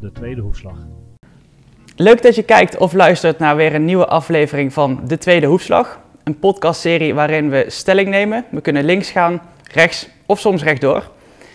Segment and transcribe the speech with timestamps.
[0.00, 0.76] de tweede hoefslag.
[1.96, 6.00] Leuk dat je kijkt of luistert naar weer een nieuwe aflevering van De Tweede Hoefslag.
[6.24, 8.44] Een podcastserie waarin we stelling nemen.
[8.50, 9.40] We kunnen links gaan,
[9.72, 11.10] rechts of soms rechtdoor.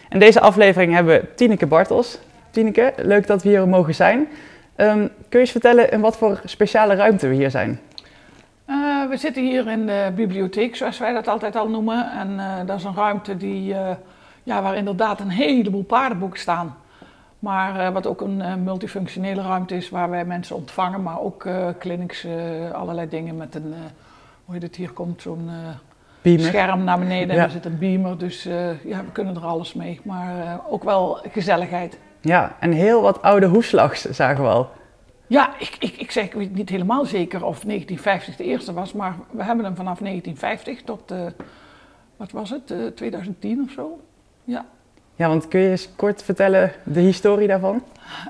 [0.09, 2.19] In deze aflevering hebben we Tineke Bartels.
[2.49, 4.27] Tineke, leuk dat we hier mogen zijn.
[4.75, 7.79] Ehm, kun je eens vertellen in wat voor speciale ruimte we hier zijn?
[8.67, 12.11] Uh, we zitten hier in de bibliotheek, zoals wij dat altijd al noemen.
[12.11, 13.89] En uh, dat is een ruimte die, uh,
[14.43, 16.75] ja, waar inderdaad een heleboel paardenboeken staan.
[17.45, 21.47] Maar wat ook een multifunctionele ruimte is waar wij mensen ontvangen, maar ook
[21.79, 22.27] clinics,
[22.73, 23.73] allerlei dingen met een,
[24.45, 25.49] hoe heet het hier komt, zo'n
[26.37, 27.35] scherm naar beneden.
[27.35, 27.41] Ja.
[27.41, 28.43] En er zit een beamer, dus
[28.83, 29.99] ja, we kunnen er alles mee.
[30.03, 31.99] Maar ook wel gezelligheid.
[32.21, 34.69] Ja, en heel wat oude hoefslags zagen we al.
[35.27, 38.93] Ja, ik, ik, ik zeg ik weet niet helemaal zeker of 1950 de eerste was,
[38.93, 41.25] maar we hebben hem vanaf 1950 tot, uh,
[42.17, 43.99] wat was het, uh, 2010 of zo.
[44.43, 44.65] Ja.
[45.17, 47.83] Ja, want kun je eens kort vertellen de historie daarvan?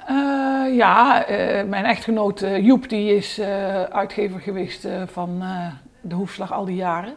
[0.09, 1.25] Uh, ja,
[1.67, 3.41] mijn echtgenoot Joep die is
[3.89, 5.43] uitgever geweest van
[6.01, 7.13] de Hoefslag al die jaren.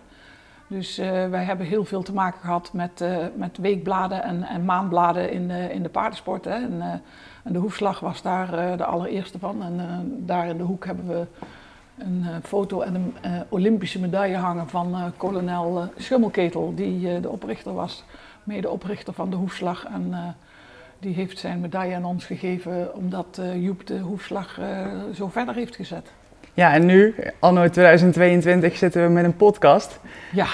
[0.66, 0.96] Dus
[1.30, 5.72] wij hebben heel veel te maken gehad met, met weekbladen en, en maandbladen in de,
[5.72, 6.44] in de paardensport.
[6.44, 6.54] Hè.
[6.54, 7.02] En,
[7.42, 9.62] de hoefslag was daar de allereerste van.
[9.62, 9.80] En
[10.26, 11.26] daar in de hoek hebben we
[11.98, 13.14] een foto en een
[13.48, 18.04] Olympische medaille hangen van kolonel Schummelketel, die de oprichter was,
[18.48, 19.86] mede-oprichter van de hoefslag.
[19.92, 20.36] En
[20.98, 24.58] die heeft zijn medaille aan ons gegeven omdat Joep de hoefslag
[25.14, 26.12] zo verder heeft gezet.
[26.54, 30.00] Ja, en nu, anno 2022, zitten we met een podcast.
[30.32, 30.46] Ja,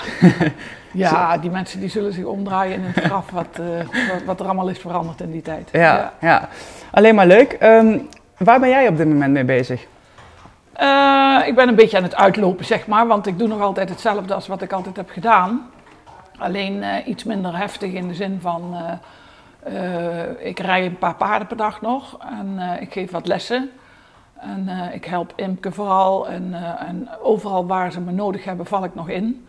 [1.04, 4.68] ja die mensen die zullen zich omdraaien in het graf wat, wat, wat, er allemaal
[4.68, 5.68] is veranderd in die tijd.
[5.72, 6.12] Ja, ja.
[6.20, 6.48] ja.
[6.90, 7.56] alleen maar leuk.
[7.62, 9.86] Um, waar ben jij op dit moment mee bezig?
[10.80, 13.88] Uh, ik ben een beetje aan het uitlopen, zeg maar, want ik doe nog altijd
[13.88, 15.70] hetzelfde als wat ik altijd heb gedaan.
[16.38, 18.76] Alleen uh, iets minder heftig in de zin van,
[19.68, 23.70] uh, ik rij een paar paarden per dag nog en ik geef wat lessen.
[24.34, 28.94] En ik help Imke vooral en, en, overal waar ze me nodig hebben val ik
[28.94, 29.46] nog in.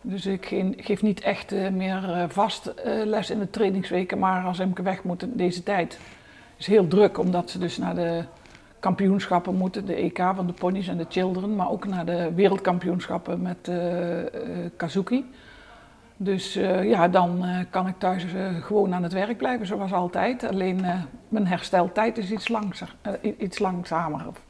[0.00, 0.46] Dus ik
[0.76, 2.72] geef niet echt meer vast
[3.04, 5.98] les in de trainingsweken, maar als Imke weg moet in deze tijd
[6.56, 8.24] is heel druk, omdat ze dus naar de
[8.78, 13.42] kampioenschappen moeten, de EK van de ponies en de children, maar ook naar de wereldkampioenschappen
[13.42, 13.70] met
[14.76, 15.24] Kazuki.
[16.22, 19.92] Dus uh, ja, dan uh, kan ik thuis uh, gewoon aan het werk blijven, zoals
[19.92, 20.48] altijd.
[20.48, 20.84] Alleen
[21.28, 22.94] mijn hersteltijd is iets, langzamer,
[23.38, 24.40] iets langzamer of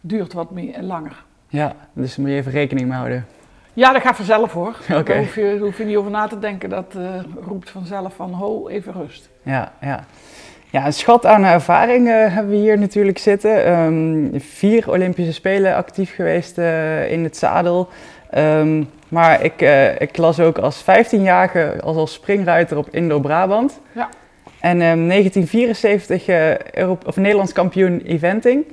[0.00, 1.24] duurt wat meer, langer.
[1.48, 3.26] Ja, dus moet je even rekening mee houden.
[3.72, 4.76] Ja, dat gaat vanzelf hoor.
[4.88, 5.02] Okay.
[5.02, 6.70] Daar hoef je, hoef je niet over na te denken.
[6.70, 6.94] Dat
[7.40, 9.30] roept vanzelf van ho, even rust.
[9.42, 10.04] Ja, ja.
[10.70, 13.72] Ja, een schat aan ervaring hebben we hier natuurlijk zitten.
[13.72, 16.58] Um, vier Olympische Spelen actief geweest
[17.08, 17.88] in het zadel.
[18.34, 23.80] Um, maar ik, uh, ik las ook als 15-jarige als, als springruiter op Indo-Brabant.
[23.92, 24.08] Ja.
[24.60, 28.64] En um, 1974 uh, Europe, of Nederlands kampioen eventing.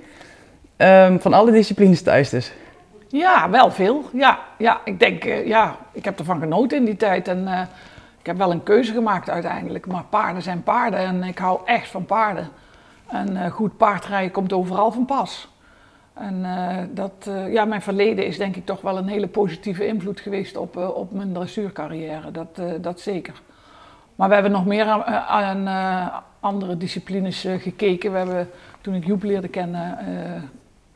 [0.78, 2.53] Um, van alle disciplines thuis dus.
[3.07, 4.03] Ja, wel veel.
[4.13, 7.28] Ja, ja ik denk, uh, ja, ik heb ervan genoten in die tijd.
[7.28, 7.62] En uh,
[8.19, 9.88] ik heb wel een keuze gemaakt uiteindelijk.
[9.88, 12.50] Maar paarden zijn paarden en ik hou echt van paarden.
[13.07, 15.47] En goed paardrijden komt overal van pas.
[16.15, 19.87] En uh, dat, uh, ja, mijn verleden is denk ik toch wel een hele positieve
[19.87, 22.31] invloed geweest op, uh, op mijn dressuurcarrière.
[22.31, 23.41] Dat, dat zeker.
[24.15, 25.67] Maar we hebben nog meer aan,
[26.39, 28.11] andere disciplines gekeken.
[28.11, 28.49] We hebben,
[28.81, 29.97] toen ik Joep leerde kennen,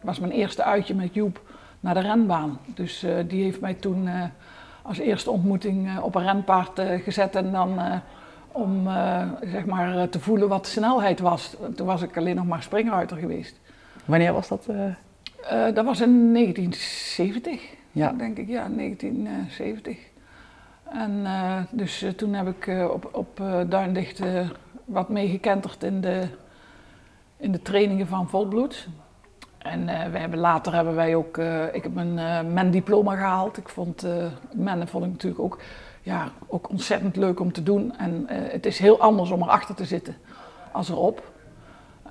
[0.02, 1.42] was mijn eerste uitje met Joep
[1.80, 2.60] naar de renbaan.
[2.66, 4.10] Dus die heeft mij toen
[4.82, 7.80] als eerste ontmoeting op een renpaard gezet en dan
[8.52, 8.90] om
[9.42, 11.56] zeg maar, te voelen wat snelheid was.
[11.76, 13.60] Toen was ik alleen nog maar springruiter geweest.
[14.06, 14.68] Wanneer was dat?
[15.74, 17.62] Dat was in 1970,
[17.92, 18.12] ja.
[18.12, 18.48] denk ik.
[18.48, 19.98] Ja, 1970.
[20.84, 24.22] En uh, dus uh, toen heb ik op, op Duindicht
[24.86, 26.28] wat meegekenterd in de,
[27.38, 28.88] in de trainingen van Volbloed.
[29.58, 31.38] En we hebben, later hebben wij ook,
[31.72, 33.58] ik heb mijn men-diploma gehaald.
[33.58, 34.06] Ik vond
[34.54, 35.62] mennen vond ik natuurlijk ook,
[36.02, 37.98] ja, ook ontzettend leuk om te doen.
[37.98, 40.16] En het is heel anders om erachter te zitten
[40.72, 41.32] als erop.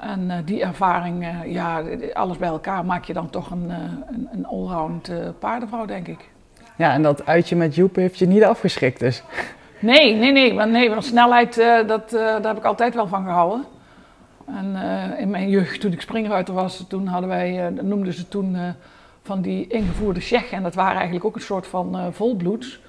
[0.00, 3.76] En uh, die ervaring, uh, ja, alles bij elkaar maak je dan toch een, uh,
[4.10, 6.30] een, een allround paardenvrouw, denk ik.
[6.76, 9.22] Ja, en dat uitje met Joep heeft je niet afgeschrikt dus?
[9.78, 10.54] Nee, nee, nee.
[10.54, 11.54] Want, nee, want snelheid,
[11.86, 13.64] dat, daar heb ik altijd wel van gehouden.
[14.46, 14.76] En
[15.18, 18.56] in mijn jeugd, toen ik springruiter was, toen hadden wij, noemden ze toen
[19.22, 20.50] van die ingevoerde Tsjech.
[20.50, 22.80] En dat waren eigenlijk ook een soort van volbloeds.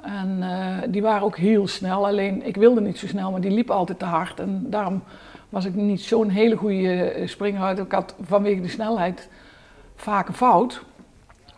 [0.00, 0.42] En
[0.88, 3.98] die waren ook heel snel, alleen ik wilde niet zo snel, maar die liepen altijd
[3.98, 4.40] te hard.
[4.40, 5.02] En daarom
[5.50, 7.84] was ik niet zo'n hele goede springruiter.
[7.84, 9.28] Ik had vanwege de snelheid
[9.96, 10.82] vaak een fout.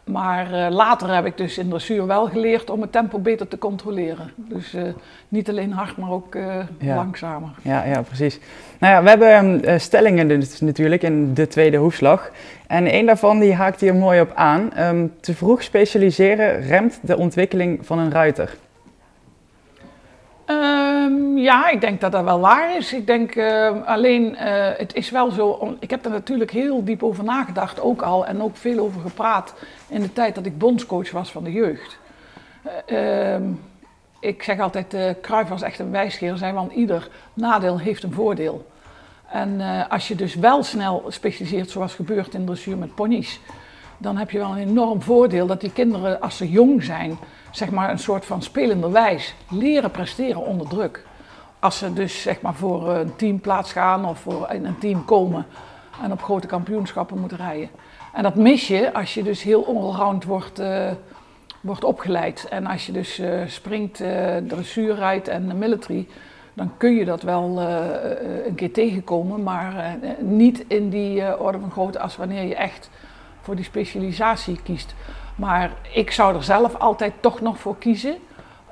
[0.04, 3.58] Maar eh, later heb ik dus in dressuur wel geleerd om het tempo beter te
[3.58, 4.32] controleren.
[4.36, 4.82] Dus eh,
[5.28, 7.50] niet alleen hard, maar ook uh, langzamer.
[7.62, 8.40] Ja, ja, precies.
[8.78, 12.30] Nou ja, we hebben stellingen dus natuurlijk in de tweede hoefslag.
[12.66, 14.72] En een daarvan die haakt hier mooi op aan.
[14.72, 18.56] Ehm, te vroeg specialiseren remt de ontwikkeling van een ruiter.
[21.02, 22.92] Ehm, ja, ik denk dat dat wel waar is.
[22.92, 24.38] Ik denk uh, alleen, uh,
[24.76, 25.76] het is wel zo.
[25.78, 28.26] Ik heb er natuurlijk heel diep over nagedacht, ook al.
[28.26, 29.54] En ook veel over gepraat
[29.88, 31.98] in de tijd dat ik bondscoach was van de jeugd.
[32.86, 33.36] Uh,
[34.20, 38.66] ik zeg altijd: uh, was echt een wijsgeer, zei, want ieder nadeel heeft een voordeel.
[39.28, 43.40] En als je dus wel snel specialiseert, zoals gebeurt in dressuur met ponies,
[43.98, 47.18] dan heb je wel een enorm voordeel dat die kinderen, als ze jong zijn,
[47.52, 51.04] zeg maar een soort van spelenderwijs leren presteren onder druk.
[51.58, 55.46] Als ze dus zeg maar voor een teamplaats gaan of voor in een team komen
[56.02, 57.68] en op grote kampioenschappen moeten rijden.
[58.12, 60.90] En dat mis je als je dus heel onround wordt, uh,
[61.60, 62.46] wordt opgeleid.
[62.50, 66.08] En als je dus uh, springt, uh, dressuur rijdt en military,
[66.54, 67.60] dan kun je dat wel
[68.46, 72.90] een keer tegenkomen, maar niet in die orde van grootte als wanneer je echt
[73.40, 74.94] voor die specialisatie kiest.
[75.34, 78.16] Maar ik zou er zelf altijd toch nog voor kiezen,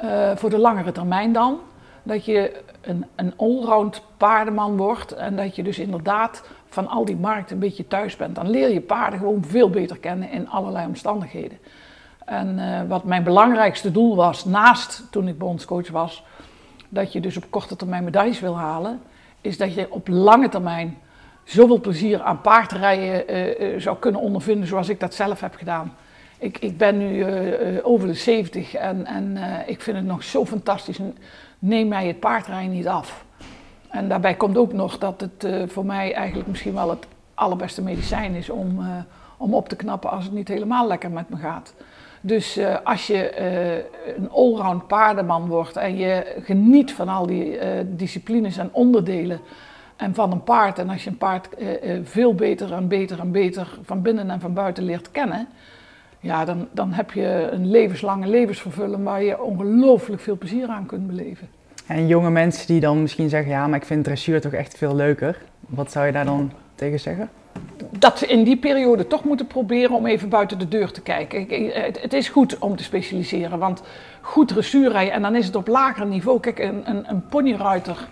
[0.04, 1.58] uh, voor de langere termijn dan.
[2.02, 7.16] Dat je een, een allround paardenman wordt en dat je dus inderdaad van al die
[7.16, 8.34] markten een beetje thuis bent.
[8.34, 11.58] Dan leer je paarden gewoon veel beter kennen in allerlei omstandigheden.
[12.24, 16.24] En uh, wat mijn belangrijkste doel was, naast toen ik bondscoach was,
[16.88, 19.02] dat je dus op korte termijn medailles wil halen,
[19.40, 20.98] is dat je op lange termijn
[21.44, 25.92] zoveel plezier aan paardrijden uh, zou kunnen ondervinden zoals ik dat zelf heb gedaan.
[26.40, 30.25] Ik, ik ben nu uh, over de 70 en, en uh, ik vind het nog
[30.25, 30.98] zo fantastisch.
[31.58, 33.25] Neem mij het paardrijden niet af.
[33.88, 38.34] En daarbij komt ook nog dat het voor mij eigenlijk misschien wel het allerbeste medicijn
[38.34, 38.81] is om,
[39.37, 41.75] om op te knappen als het niet helemaal lekker met me gaat.
[42.20, 43.40] Dus als je
[44.16, 47.58] een allround paardenman wordt en je geniet van al die
[47.96, 49.40] disciplines en onderdelen
[49.96, 50.78] en van een paard.
[50.78, 51.48] En als je een paard
[52.02, 55.48] veel beter en beter en beter van binnen en van buiten leert kennen
[56.20, 61.06] ja, dan, dan heb je een levenslange levensvervulling waar je ongelooflijk veel plezier aan kunt
[61.06, 61.49] beleven.
[61.87, 64.94] En jonge mensen die dan misschien zeggen, ja, maar ik vind dressuur toch echt veel
[64.94, 65.43] leuker.
[65.61, 67.31] Wat zou je daar dan tegen zeggen?
[67.99, 71.46] Dat ze in die periode toch moeten proberen om even buiten de deur te kijken.
[72.00, 73.82] Het is goed om te specialiseren, want
[74.20, 76.40] goed dressuur rijden, en dan is het op lager niveau.
[76.40, 78.08] Kijk, een, een, een ponyruiter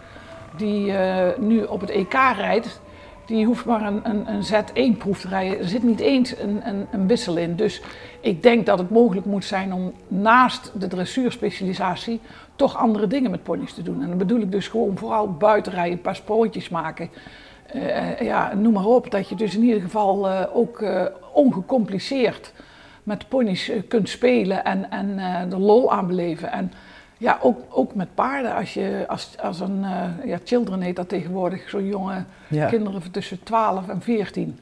[0.56, 2.80] die uh, nu op het EK rijdt,
[3.28, 5.58] die hoeft maar een, een, een Z1-proef te rijden.
[5.58, 7.56] Er zit niet eens een, een, een, wissel in.
[7.56, 7.82] Dus
[8.20, 12.20] ik denk dat het mogelijk moet zijn om naast de dressuurspecialisatie
[12.56, 14.02] toch andere dingen met ponies te doen.
[14.02, 17.10] En dan bedoel ik dus gewoon vooral buiten rijden, een paar sprootjes maken.
[17.74, 22.52] Uh, ja, noem maar op, dat je dus in ieder geval uh, ook uh, ongecompliceerd
[23.02, 26.52] met ponies kunt spelen en, en de lol aanbeleven.
[26.52, 26.72] En
[27.18, 28.54] ja, ook, ook met paarden.
[28.54, 33.42] Als, je, als, als een, uh, ja, children heet dat tegenwoordig, zo'n jonge kinderen tussen
[33.42, 34.58] 12 en 14.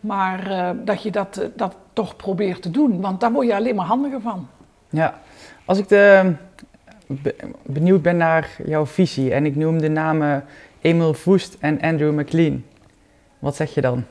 [0.00, 3.74] Maar uh, dat je dat, dat toch probeert te doen, want daar word je alleen
[3.74, 4.48] maar handiger van.
[4.88, 5.20] Ja,
[5.64, 6.32] als ik de,
[7.62, 10.44] benieuwd ben naar jouw visie en ik noem de namen
[10.80, 12.64] Emil Voest en Andrew McLean,
[13.38, 14.04] wat zeg je dan?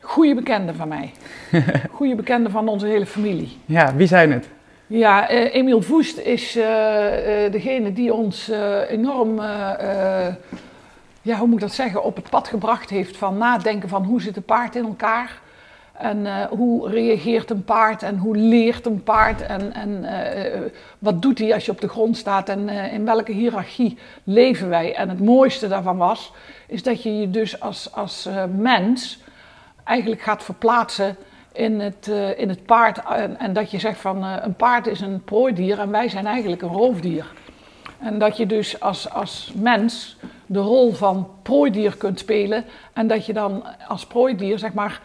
[0.00, 1.12] Goede bekenden van mij.
[1.90, 3.56] Goede bekenden van onze hele familie.
[3.64, 4.48] Ja, wie zijn het?
[4.86, 8.50] Ja, uh, Emiel Voest is uh, uh, degene die ons
[8.88, 9.40] enorm,
[11.22, 14.20] ja, hoe moet ik dat zeggen, op het pad gebracht heeft van nadenken van hoe
[14.20, 15.42] zit een paard in elkaar.
[15.92, 20.04] En hoe reageert een paard en hoe leert een paard en, en
[20.98, 24.94] wat doet hij als je op de grond staat en in welke hiërarchie leven wij.
[24.94, 26.32] En het mooiste daarvan was,
[26.66, 29.18] is dat je je dus als, als mens
[29.84, 31.16] eigenlijk gaat verplaatsen
[31.54, 33.02] in het, uh, in het paard.
[33.04, 36.26] En, en, dat je zegt van uh, een paard is een prooidier en wij zijn
[36.26, 37.32] eigenlijk een roofdier.
[37.98, 42.64] En dat je dus als, als mens de rol van prooidier kunt spelen.
[42.92, 45.00] En dat je dan als prooidier zeg maar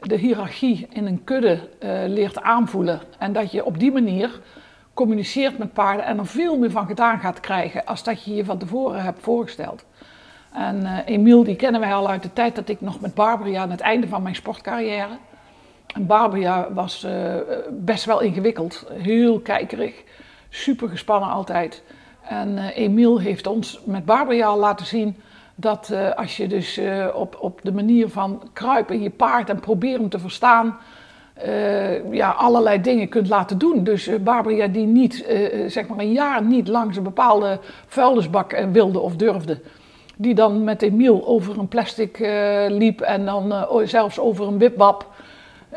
[0.00, 3.00] de hiërarchie in een kudde uh, leert aanvoelen.
[3.18, 4.40] En dat je op die manier
[4.94, 8.44] communiceert met paarden en er veel meer van gedaan gaat krijgen als dat je je
[8.44, 9.84] van tevoren hebt voorgesteld.
[10.52, 13.70] En Emiel, die kennen wij al uit de tijd dat ik nog met Barbara aan
[13.70, 15.18] het einde van mijn sportcarrière.
[15.98, 17.34] Barbara was uh,
[17.70, 20.02] best wel ingewikkeld, heel kijkerig,
[20.48, 21.82] super gespannen altijd.
[22.22, 25.16] En uh, Emiel heeft ons met Barbara laten zien
[25.54, 26.80] dat uh, als je dus
[27.14, 30.76] op, op de manier van kruipen je paard en proberen te verstaan,
[32.10, 33.84] ja, allerlei dingen kunt laten doen.
[33.84, 35.24] Dus Barbara die niet,
[35.66, 39.60] zeg maar een jaar niet langs een bepaalde vuilnisbak wilde of durfde.
[40.16, 42.18] Die dan met Emiel over een plastic
[42.68, 45.06] liep en dan zelfs over een wipwap.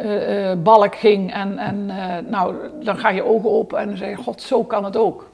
[0.01, 1.33] Uh, balk ging.
[1.33, 1.85] En, en
[2.29, 5.29] nou, dan ga je ogen open en dan zeg je, god, zo kan het ook.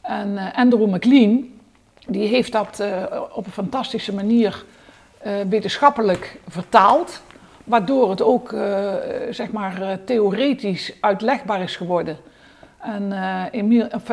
[0.00, 1.50] En Andrew McLean,
[2.06, 2.82] die heeft dat
[3.32, 4.64] op een fantastische manier
[5.48, 7.22] wetenschappelijk vertaald.
[7.64, 8.54] Waardoor het ook,
[9.30, 12.16] zeg maar, theoretisch uitlegbaar is geworden.
[12.82, 14.10] En uh, Emile, of,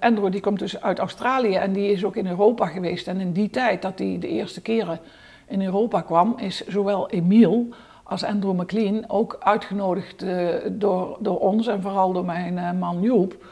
[0.00, 3.08] Andrew die komt dus uit Australië en die is ook in Europa geweest.
[3.08, 5.00] En in die tijd dat hij de eerste keren
[5.46, 7.64] in Europa kwam, is zowel Emile
[8.10, 13.02] als Andrew McLean ook uitgenodigd uh, door, door ons en vooral door mijn uh, man
[13.02, 13.44] Joep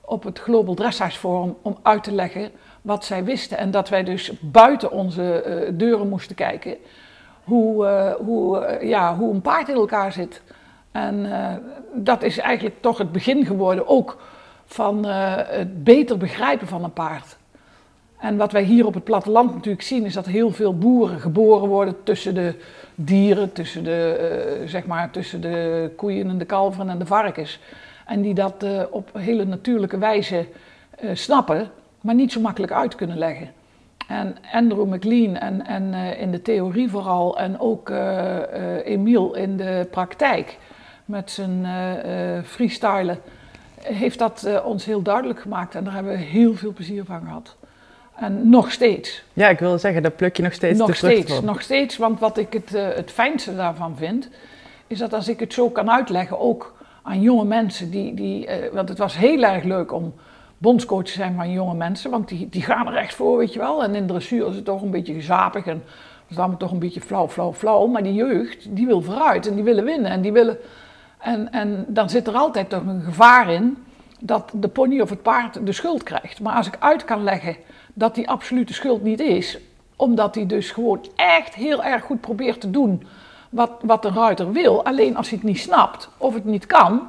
[0.00, 2.50] op het Global Dressage Forum om uit te leggen
[2.82, 3.58] wat zij wisten.
[3.58, 6.76] En dat wij dus buiten onze uh, deuren moesten kijken
[7.44, 7.86] hoe,
[8.18, 10.42] hoe, ja, hoe een paard in elkaar zit.
[10.92, 11.26] En
[11.94, 14.18] dat is eigenlijk toch het begin geworden ook
[14.64, 17.36] van het beter begrijpen van een paard.
[18.18, 21.68] En wat wij hier op het platteland natuurlijk zien, is dat heel veel boeren geboren
[21.68, 22.54] worden tussen de
[22.96, 27.60] dieren, tussen de, uh, zeg maar, tussen de koeien en de kalveren en de varkens.
[28.06, 30.46] En die dat uh, op hele natuurlijke wijze
[31.00, 33.52] uh, snappen, maar niet zo makkelijk uit kunnen leggen.
[34.08, 37.90] En Andrew McLean en, en in de theorie vooral, en ook
[38.84, 40.58] Emiel in de praktijk
[41.04, 41.66] met zijn
[42.44, 43.18] freestylen,
[43.82, 45.74] heeft dat ons heel duidelijk gemaakt.
[45.74, 47.56] En daar hebben we heel veel plezier van gehad.
[48.16, 49.22] En nog steeds.
[49.32, 51.96] Ja, ik wilde zeggen, dat pluk je nog steeds Nog steeds, nog steeds.
[51.96, 54.28] Want wat ik het, uh, het fijnste daarvan vind,
[54.86, 58.72] is dat als ik het zo kan uitleggen, ook aan jonge mensen, die, die, uh,
[58.72, 60.14] want het was heel erg leuk om
[60.58, 63.58] bondscoach te zijn van jonge mensen, want die, die gaan er echt voor, weet je
[63.58, 63.82] wel.
[63.82, 65.82] En in dressuur is het toch een beetje gezapig en
[66.28, 67.86] is allemaal toch een beetje flauw, flauw, flauw.
[67.86, 70.58] Maar die jeugd, die wil vooruit en die willen winnen en die willen...
[71.18, 73.85] En, en dan zit er altijd toch een gevaar in
[74.20, 76.40] dat de pony of het paard de schuld krijgt.
[76.40, 77.56] Maar als ik uit kan leggen
[77.94, 79.58] dat die absolute schuld niet is,
[79.96, 83.06] omdat hij dus gewoon echt heel erg goed probeert te doen
[83.50, 84.84] wat, wat de ruiter wil.
[84.84, 87.08] Alleen als hij het niet snapt of het niet kan,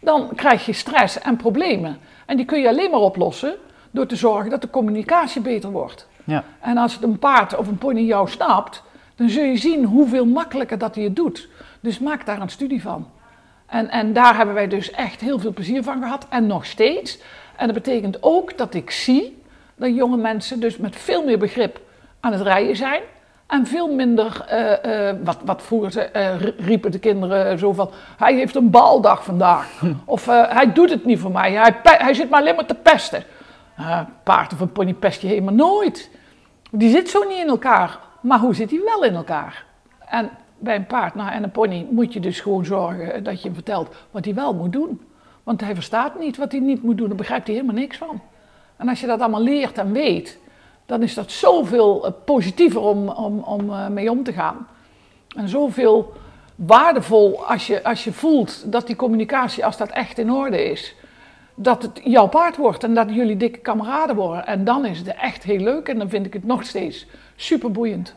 [0.00, 1.98] dan krijg je stress en problemen.
[2.26, 3.54] En die kun je alleen maar oplossen
[3.90, 6.08] door te zorgen dat de communicatie beter wordt.
[6.24, 6.44] Ja.
[6.60, 8.82] En als het een paard of een pony jou snapt,
[9.14, 11.48] dan zul je zien hoeveel makkelijker dat hij het doet.
[11.80, 13.06] Dus maak daar een studie van.
[13.68, 17.18] En, en daar hebben wij dus echt heel veel plezier van gehad en nog steeds.
[17.56, 19.42] En dat betekent ook dat ik zie
[19.74, 21.80] dat jonge mensen dus met veel meer begrip
[22.20, 23.02] aan het rijden zijn.
[23.46, 28.34] En veel minder, uh, uh, wat, wat vroeger uh, riepen de kinderen zo van, hij
[28.34, 29.82] heeft een baldag vandaag.
[30.04, 33.22] Of hij doet het niet voor mij, hij, hij zit maar alleen maar te pesten.
[34.22, 36.10] paard of een pony pest je helemaal nooit.
[36.70, 37.98] Die zit zo niet in elkaar.
[38.20, 39.64] Maar hoe zit hij wel in elkaar?
[40.08, 43.46] En bij een paard nou, en een pony moet je dus gewoon zorgen dat je
[43.46, 45.00] hem vertelt wat hij wel moet doen.
[45.42, 48.20] Want hij verstaat niet wat hij niet moet doen, daar begrijpt hij helemaal niks van.
[48.76, 50.38] En als je dat allemaal leert en weet,
[50.86, 54.66] dan is dat zoveel eh, positiever om, om, om eh, mee om te gaan.
[55.36, 56.12] En zoveel
[56.54, 60.94] waardevol als je, als je voelt dat die communicatie, als dat echt in orde is,
[61.54, 64.46] dat het jouw paard wordt en dat jullie dikke kameraden worden.
[64.46, 67.70] En dan is het echt heel leuk en dan vind ik het nog steeds super
[67.70, 68.14] boeiend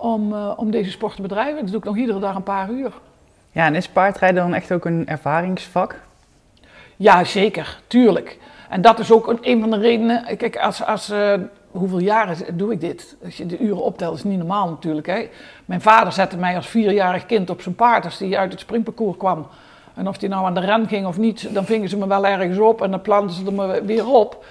[0.00, 1.60] om, uh, om deze sport te bedrijven.
[1.60, 2.92] Dat doe ik nog iedere dag een paar uur.
[3.52, 6.00] Ja, en is paardrijden dan echt ook een ervaringsvak?
[6.96, 8.38] Ja, zeker, tuurlijk.
[8.68, 10.36] En dat is ook een, een van de redenen.
[10.36, 11.32] Kijk, als, als, uh,
[11.70, 13.16] hoeveel jaren doe ik dit?
[13.24, 15.06] Als je de uren optelt, is niet normaal natuurlijk.
[15.06, 15.28] Hè?
[15.64, 19.16] Mijn vader zette mij als vierjarig kind op zijn paard als hij uit het springparcours
[19.16, 19.46] kwam.
[19.94, 22.26] En of hij nou aan de ren ging of niet, dan vingen ze me wel
[22.26, 24.44] ergens op en dan planten ze me weer op.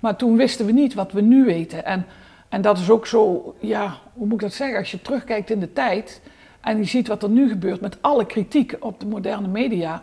[0.00, 1.84] Maar toen wisten we niet wat we nu weten.
[1.84, 2.06] En,
[2.48, 4.78] en dat is ook zo, ja, hoe moet ik dat zeggen?
[4.78, 6.20] Als je terugkijkt in de tijd
[6.60, 10.02] en je ziet wat er nu gebeurt met alle kritiek op de moderne media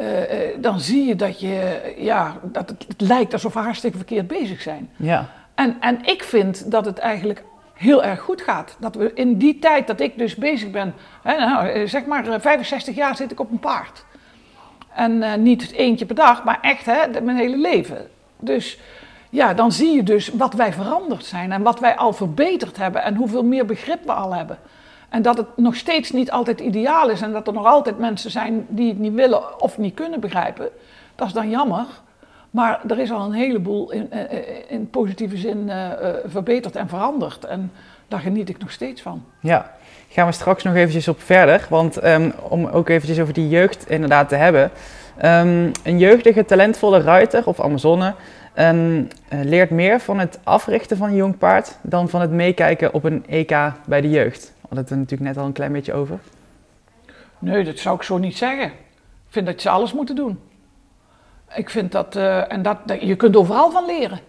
[0.00, 0.06] uh,
[0.60, 4.60] dan zie je dat, je, ja, dat het, het, lijkt alsof we hartstikke verkeerd bezig
[4.62, 4.90] zijn.
[4.96, 5.28] Ja.
[5.54, 7.42] En, en ik vind dat het eigenlijk
[7.72, 8.76] heel erg goed gaat.
[8.80, 12.40] Dat we in die tijd dat ik dus bezig ben, hè, nou, eh, zeg maar
[12.40, 14.04] 65 jaar zit ik op een paard.
[14.94, 18.06] En uh, niet eentje per dag, maar echt hè, mijn hele leven.
[18.38, 18.78] Dus
[19.34, 23.02] ja, dan zie je dus wat wij veranderd zijn en wat wij al verbeterd hebben
[23.02, 24.58] en hoeveel meer begrip we al hebben.
[25.08, 28.30] En dat het nog steeds niet altijd ideaal is en dat er nog altijd mensen
[28.30, 30.68] zijn die het niet willen of niet kunnen begrijpen.
[31.14, 31.86] Dat is dan jammer.
[32.50, 35.88] Maar er is al een heleboel in, eh, eh, in positieve zin uh,
[36.24, 37.44] verbeterd en veranderd.
[37.44, 37.72] En
[38.08, 39.24] daar geniet ik nog steeds van.
[39.40, 39.74] Ja,
[40.08, 41.66] gaan we straks nog eventjes op verder.
[41.68, 44.70] Want um, om ook eventjes over die jeugd inderdaad te hebben.
[45.24, 48.14] Um, een jeugdige, talentvolle ruiter of Amazone
[48.58, 53.04] um, leert meer van het africhten van een jong paard dan van het meekijken op
[53.04, 53.56] een EK
[53.86, 56.18] bij de jeugd hadden het er natuurlijk net al een klein beetje over.
[57.38, 58.66] Nee, dat zou ik zo niet zeggen.
[58.66, 60.40] Ik vind dat ze alles moeten doen.
[61.54, 64.20] Ik vind dat, uh, en dat, dat, je kunt overal van leren.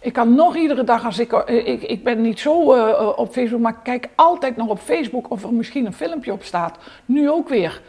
[0.00, 3.32] Ik kan nog iedere dag, als ik, eh, ik, ik ben niet zo eh, op
[3.32, 6.78] Facebook, maar ik kijk altijd nog op Facebook of er misschien een filmpje op staat.
[7.04, 7.80] Nu ook weer.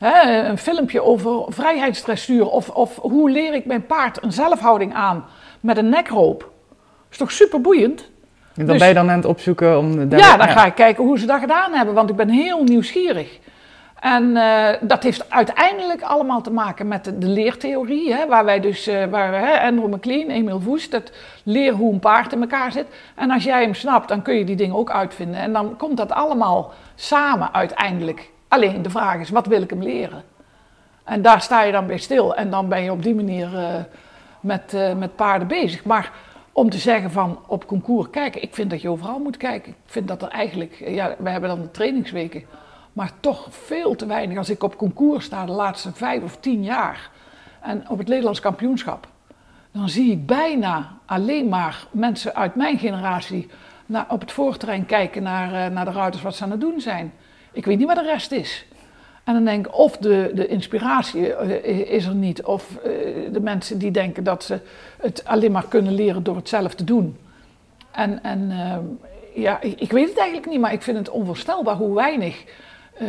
[0.00, 5.24] Een filmpje over vrijheidsdressuur of, of hoe leer ik mijn paard een zelfhouding aan
[5.60, 6.50] met een nekroop.
[7.10, 8.00] is toch super boeiend?
[8.00, 10.08] En dan dus, ben je dan aan het opzoeken om...
[10.08, 12.62] Daar ja, dan ga ik kijken hoe ze dat gedaan hebben, want ik ben heel
[12.62, 13.38] nieuwsgierig.
[14.00, 18.60] En uh, dat heeft uiteindelijk allemaal te maken met de, de leertheorie, hè, waar wij
[18.60, 22.40] dus, uh, waar we, hè, Andrew McLean, Emil Woest, dat leer hoe een paard in
[22.40, 22.86] elkaar zit.
[23.14, 25.40] En als jij hem snapt, dan kun je die dingen ook uitvinden.
[25.40, 28.30] En dan komt dat allemaal samen uiteindelijk.
[28.50, 30.22] Alleen de vraag is, wat wil ik hem leren?
[31.04, 32.34] En daar sta je dan bij stil.
[32.34, 33.74] En dan ben je op die manier uh,
[34.40, 35.84] met, met paarden bezig.
[35.84, 36.12] Maar
[36.52, 39.72] om te zeggen van op concours kijken, ik vind dat je overal moet kijken.
[39.72, 42.44] Ik vind dat er eigenlijk, ja, we hebben dan de trainingsweken
[42.92, 44.38] maar toch veel te weinig.
[44.38, 47.10] Als ik op concours sta de laatste vijf of tien jaar
[47.60, 49.08] en op het Nederlands kampioenschap,
[49.72, 53.48] dan zie ik bijna alleen maar mensen uit mijn generatie
[53.86, 57.12] naar, op het voorterrein kijken naar, naar de ruiters wat ze aan het doen zijn.
[57.52, 58.66] Ik weet niet wat de rest is.
[59.24, 62.92] En dan denk ik, of de, de inspiratie uh, is er niet, of uh,
[63.32, 64.58] de mensen die denken dat ze
[65.00, 67.18] het alleen maar kunnen leren door het zelf te doen.
[67.90, 68.52] En, en
[69.34, 72.44] ja, ik weet het eigenlijk niet, maar ik vind het onvoorstelbaar hoe weinig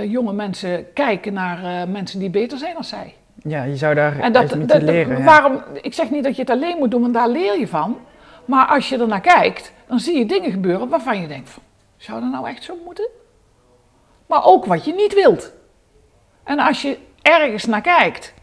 [0.07, 3.13] jonge mensen kijken naar mensen die beter zijn dan zij.
[3.43, 5.23] Ja, je zou daar en dat, moeten leren.
[5.23, 7.97] Waarom, Ik zeg niet dat je het alleen moet doen, want daar leer je van.
[8.45, 11.63] Maar als je er naar kijkt, dan zie je dingen gebeuren waarvan je denkt van,
[11.97, 13.09] zou dat nou echt zo moeten?
[14.31, 15.53] Maar ook wat je niet wilt.
[16.43, 18.33] En als je ergens naar kijkt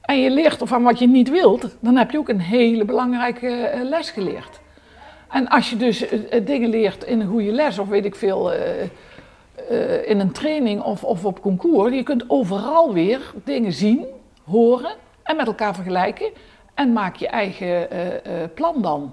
[0.00, 3.72] en je leert van wat je niet wilt, dan heb je ook een hele belangrijke
[3.74, 4.60] uh, les geleerd.
[5.28, 6.04] En als je dus
[6.44, 8.52] dingen leert in een goede les, of weet ik veel,
[10.04, 14.06] in een training of, op concours, je kunt overal weer dingen zien,
[14.44, 16.30] horen en met elkaar vergelijken.
[16.74, 17.88] En maak je eigen
[18.54, 19.12] plan dan.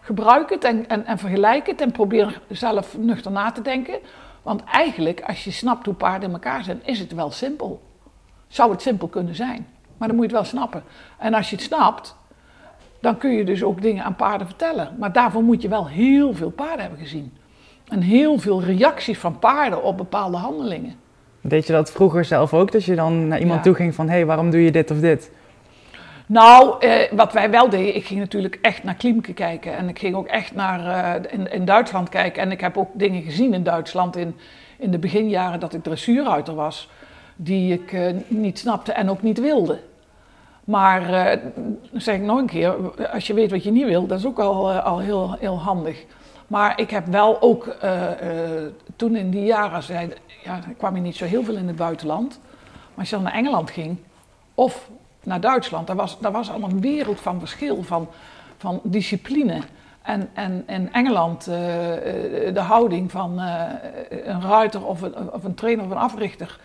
[0.00, 3.98] Gebruik het en, en vergelijk het en probeer zelf nuchter na te denken.
[4.44, 7.82] Want eigenlijk, als je snapt hoe paarden in elkaar zijn, is het wel simpel.
[8.48, 9.66] Zou het simpel kunnen zijn.
[9.96, 10.82] Maar dan moet je het wel snappen.
[11.18, 12.16] En als je het snapt,
[13.00, 14.96] dan kun je dus ook dingen aan paarden vertellen.
[14.98, 17.32] Maar daarvoor moet je wel heel veel paarden hebben gezien
[17.88, 20.94] en heel veel reacties van paarden op bepaalde handelingen.
[21.40, 24.14] Deed je dat vroeger zelf ook, dat je dan naar iemand toe ging van, hé,
[24.14, 25.30] hey, waarom doe je dit of dit?
[26.26, 29.76] Nou, eh, wat wij wel deden, ik ging natuurlijk echt naar Klimke kijken.
[29.76, 30.80] En ik ging ook echt naar,
[31.32, 32.42] uh, in, Duitsland kijken.
[32.42, 34.36] En ik heb ook dingen gezien in Duitsland in,
[34.78, 36.88] in de beginjaren dat ik dressuurruiter was.
[37.36, 39.78] Die ik uh, niet snapte en ook niet wilde.
[40.64, 41.38] Maar,
[41.92, 42.74] zeg ik nog een keer,
[43.12, 46.04] als je weet wat je niet wil, dat is ook al, al heel, heel handig.
[46.46, 47.76] Maar ik heb wel ook
[48.96, 50.10] toen in die jaren,
[50.44, 52.40] ja, kwam je niet zo heel veel in het buitenland.
[52.42, 53.96] Maar als je dan naar Engeland ging
[54.54, 54.90] of
[55.24, 58.08] naar Duitsland, daar was, daar was al een wereld van verschil, van,
[58.56, 59.60] van discipline.
[60.02, 61.54] En, en in Engeland uh,
[62.54, 63.38] de houding van
[64.08, 66.60] een ruiter of een, of een trainer of een africhter,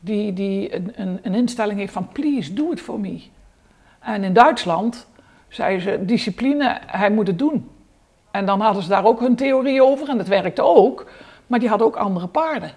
[0.00, 3.22] die, die een, een, instelling heeft van please do it for me.
[4.00, 5.06] En in Duitsland
[5.48, 7.70] zei ze discipline, hij moet het doen.
[8.30, 11.10] En dan hadden ze daar ook hun theorie over en dat werkte ook,
[11.46, 12.70] maar die hadden ook andere paarden.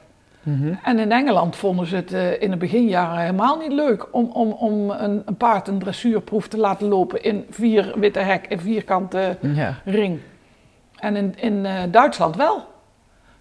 [0.47, 0.73] Mhm.
[0.83, 4.51] En in Engeland vonden ze het uh, in de beginjaren helemaal niet leuk om, om,
[4.51, 9.37] om een, een, paard een dressuurproef te laten lopen in vier witte hek en vierkante
[9.85, 10.19] ring.
[10.95, 12.65] En in, in uh, Duitsland wel.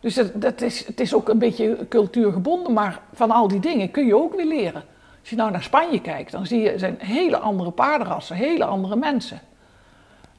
[0.00, 3.90] Dus dat, dat is, het is ook een beetje cultuurgebonden, maar van al die dingen
[3.90, 4.82] kun je ook weer leren.
[5.20, 8.96] Als je nou naar Spanje kijkt, dan zie je zijn hele andere paardenrassen, hele andere
[8.96, 9.40] mensen.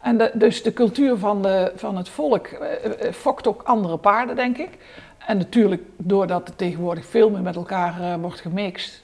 [0.02, 4.58] En dus de cultuur van, de, van het volk uh, fokt ook andere paarden, denk
[4.58, 4.70] ik.
[5.28, 9.04] En natuurlijk, doordat het tegenwoordig veel meer met elkaar uh, wordt gemixt,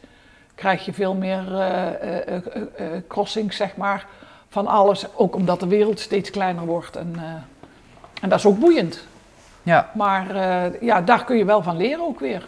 [0.55, 4.05] krijg je veel meer uh, crossings, zeg maar,
[4.49, 5.05] van alles.
[5.15, 6.95] Ook omdat de wereld steeds kleiner wordt.
[6.95, 7.15] En,
[8.21, 9.05] en dat is ook boeiend.
[9.63, 9.89] Ja.
[9.93, 10.25] Maar
[10.81, 12.47] ja, daar kun je wel van leren ook weer.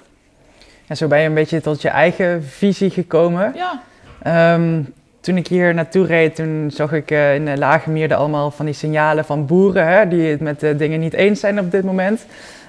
[0.88, 3.54] En zo ben je een beetje tot je eigen visie gekomen.
[3.56, 4.54] Ja.
[4.54, 8.52] Um, toen ik hier naartoe reed, toen zag ik uh, in de Lage Meerde allemaal
[8.52, 11.84] van die signalen van boeren hè, die het met dingen niet eens zijn op dit
[11.84, 12.26] moment.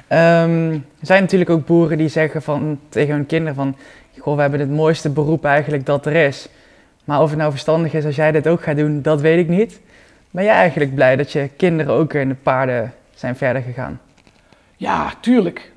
[0.09, 3.77] Um, er zijn natuurlijk ook boeren die zeggen van, tegen hun kinderen van,
[4.19, 6.49] goh, we hebben het mooiste beroep eigenlijk dat er is.
[7.05, 9.49] Maar of het nou verstandig is als jij dit ook gaat doen, dat weet ik
[9.49, 9.81] niet.
[10.31, 14.01] Ben jij eigenlijk blij dat je kinderen ook in de paarden zijn verder gegaan?
[14.77, 15.73] Ja, tuurlijk.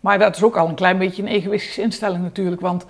[0.00, 2.86] Maar dat is ook al een klein beetje een egoïstische instelling natuurlijk, want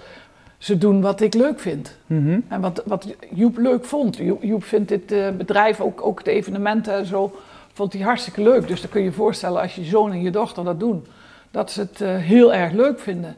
[0.59, 1.97] ze doen wat ik leuk vind.
[2.07, 2.41] Mhm.
[2.49, 4.17] En wat, wat Joep leuk vond.
[4.41, 7.41] Joep, vindt dit uh, bedrijf, ook, ook de evenementen en zo,
[7.73, 8.69] vond hij hartstikke leuk.
[8.69, 11.07] Dus dan kun je je voorstellen als je zoon en je dochter dat doen,
[11.51, 13.37] dat ze het uh, heel erg leuk vinden.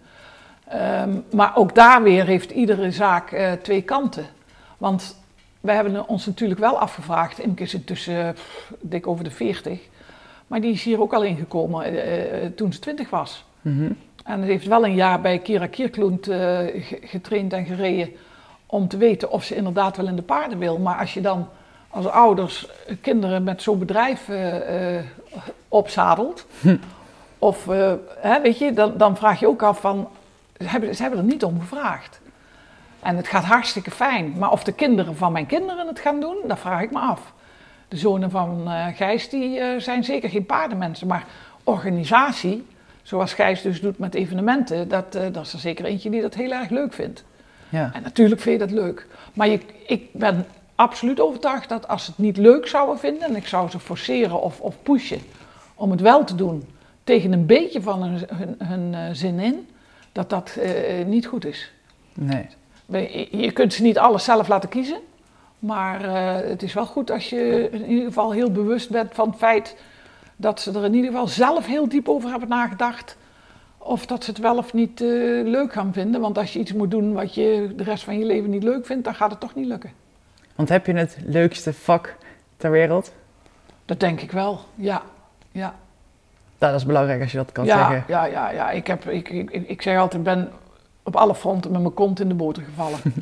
[1.03, 4.27] Um, maar ook daar weer heeft iedere zaak uh, twee kanten.
[4.79, 5.17] Want
[5.61, 7.39] wij hebben ons natuurlijk wel afgevraagd.
[7.39, 9.81] Imke is intussen pff, dik over de 40.
[10.47, 13.45] Maar die is hier ook al ingekomen eh, eh, toen ze 20 was.
[13.61, 13.93] Mhm.
[14.25, 18.11] En ze heeft wel een jaar bij Kira Kierkloent eh, ge- getraind en gereden
[18.67, 20.79] om te weten of ze inderdaad wel in de paarden wil.
[20.79, 21.49] Maar als je dan
[21.95, 22.69] als ouders
[23.01, 24.99] kinderen met zo'n bedrijf eh,
[25.69, 26.47] opzadelt,
[27.39, 30.09] of eh, hè, weet je, dan, dan vraag je ook af van,
[30.59, 32.21] ze hebben, ze hebben er niet om gevraagd.
[33.01, 36.37] En het gaat hartstikke fijn, maar of de kinderen van mijn kinderen het gaan doen,
[36.47, 37.33] dat vraag ik me af.
[37.89, 41.25] De zonen van Gijs die, zijn zeker geen paardenmensen, maar
[41.65, 42.67] organisatie,
[43.03, 46.53] zoals Gijs dus doet met evenementen, dat, dat is er zeker eentje die dat heel
[46.53, 47.25] erg leuk vindt.
[47.69, 47.91] Ja.
[47.93, 49.07] En natuurlijk vind je dat leuk.
[49.35, 53.37] Maar je, ik ben absoluut overtuigd dat als ze het niet leuk zouden vinden, en
[53.37, 55.21] ik zou ze forceren of, of pushen
[55.75, 56.65] om het wel te doen,
[57.05, 59.69] tegen een beetje van hun, hun, hun, eh, zin in,
[60.13, 61.73] dat dat eh, niet goed is.
[62.15, 62.47] Nee.
[63.31, 64.99] Je kunt ze niet alles zelf laten kiezen,
[65.59, 69.29] maar eh, het is wel goed als je in ieder geval heel bewust bent van
[69.29, 69.77] het feit
[70.37, 73.17] dat ze er in ieder geval zelf heel diep over hebben nagedacht.
[73.79, 75.09] Of dat ze het wel of niet eh,
[75.45, 76.21] leuk gaan vinden.
[76.21, 78.87] Want als je iets moet doen wat je de rest van je leven niet leuk
[78.87, 79.91] vindt, dan gaat het toch niet lukken.
[80.55, 82.17] Want heb je het leukste vak
[82.57, 83.13] ter wereld?
[83.85, 85.03] Dat denk ik wel, ja.
[85.53, 85.75] ja.
[86.59, 88.05] Dat is belangrijk als je dat kan ja, zeggen.
[88.09, 88.71] Ja, ja, ja.
[88.71, 90.51] Ik, heb, ik, ik, ik zeg altijd, ik ben
[91.03, 92.99] op alle fronten met mijn kont in de boter gevallen.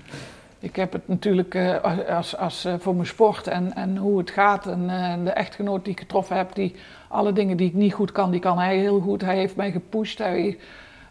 [0.59, 4.31] ik heb het natuurlijk eh, als, als, eh, voor mijn sport en, en hoe het
[4.31, 4.67] gaat.
[4.67, 6.75] En eh, de echtgenoot die ik getroffen heb, die
[7.09, 9.21] alle dingen die ik niet goed kan, die kan hij heel goed.
[9.21, 10.59] Hij heeft mij gepusht, hij,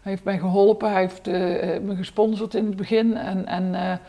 [0.02, 1.26] hij heeft mij geholpen, hij heeft
[1.82, 3.16] me gesponsord in het begin.
[3.16, 4.00] En, en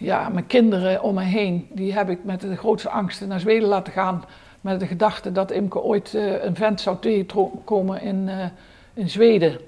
[0.00, 3.68] ja, mijn kinderen om me heen, die heb ik met de grootste angsten naar Zweden
[3.68, 4.24] laten gaan.
[4.60, 8.44] Met de gedachte dat Imke ooit eh, een vent zou tegenkomen in, eh,
[8.94, 9.58] in Zweden.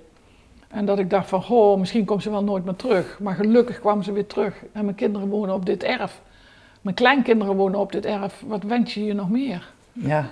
[0.69, 3.19] En dat ik dacht van, goh, misschien komt ze wel nooit meer terug.
[3.21, 4.55] Maar gelukkig kwam ze weer terug.
[4.73, 6.21] En mijn kinderen wonen op dit erf.
[6.81, 8.43] Mijn kleinkinderen wonen op dit erf.
[8.47, 9.71] Wat wens je je nog meer?
[9.93, 10.27] Ja.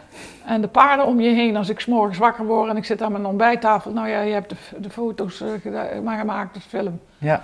[0.46, 3.02] En de paarden om je heen, als ik 's morgens wakker word en ik zit
[3.02, 3.92] aan mijn ontbijttafel.
[3.92, 5.44] Nou ja, je hebt de, de foto's
[6.04, 7.00] maar gemaakt, de film.
[7.18, 7.42] Ja.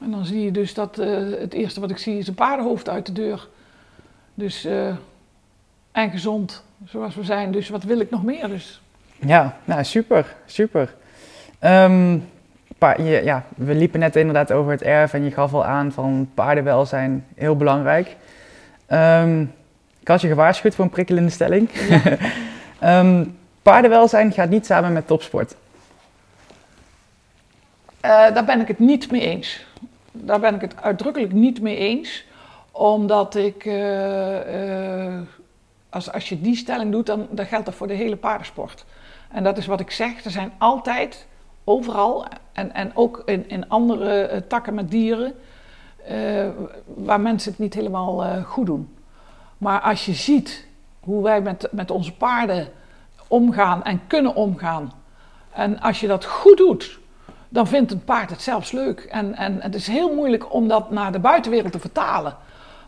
[0.00, 2.88] En dan zie je dus dat eh, het eerste wat ik zie is een paardenhoofd
[2.88, 3.48] uit de deur.
[4.34, 4.88] Dus, eh,
[5.92, 7.52] en gezond, zoals we zijn.
[7.52, 8.48] Dus wat wil ik nog meer?
[8.48, 8.80] Dus
[9.18, 10.94] Ja, nou super, super.
[12.78, 15.92] Pa- je, ja, we liepen net inderdaad over het erf en je gaf al aan
[15.92, 18.16] van paardenwelzijn, heel belangrijk.
[18.86, 19.40] Ehm,
[20.00, 21.70] ik had je gewaarschuwd voor een prikkelende stelling.
[22.78, 23.24] Ehm,
[23.62, 25.54] paardenwelzijn gaat niet samen met topsport.
[28.00, 29.66] Eh, daar ben ik het niet mee eens.
[30.16, 32.24] Daar ben ik het uitdrukkelijk niet mee eens.
[32.70, 35.22] Omdat ik, eh, eh,
[35.90, 38.84] als, als je die stelling doet, dan, dan geldt dat voor de hele paardensport.
[39.30, 41.26] En dat is wat ik zeg, er zijn altijd,
[41.64, 45.34] overal, en, en ook in, in andere eh, takken met dieren,
[46.84, 48.96] waar mensen het niet helemaal goed doen.
[49.58, 50.66] Maar als je ziet
[51.00, 52.68] hoe wij met, met onze paarden
[53.28, 54.92] omgaan en kunnen omgaan,
[55.52, 56.98] en als je dat goed doet,
[57.54, 59.00] dan vindt een paard het zelfs leuk.
[59.00, 62.36] En, en het is heel moeilijk om dat naar de buitenwereld te vertalen.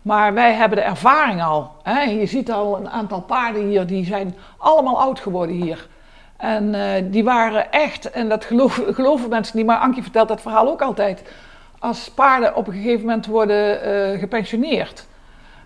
[0.02, 1.72] Maar wij hebben de ervaring al.
[1.82, 2.00] Hè?
[2.02, 5.88] Je ziet al een aantal paarden hier, die zijn allemaal oud geworden hier.
[6.36, 10.40] En eh, die waren echt, en dat geloven, geloven mensen niet, maar Ankie vertelt dat
[10.40, 11.22] verhaal ook altijd.
[11.78, 15.06] Als paarden op een gegeven moment worden eh, gepensioneerd,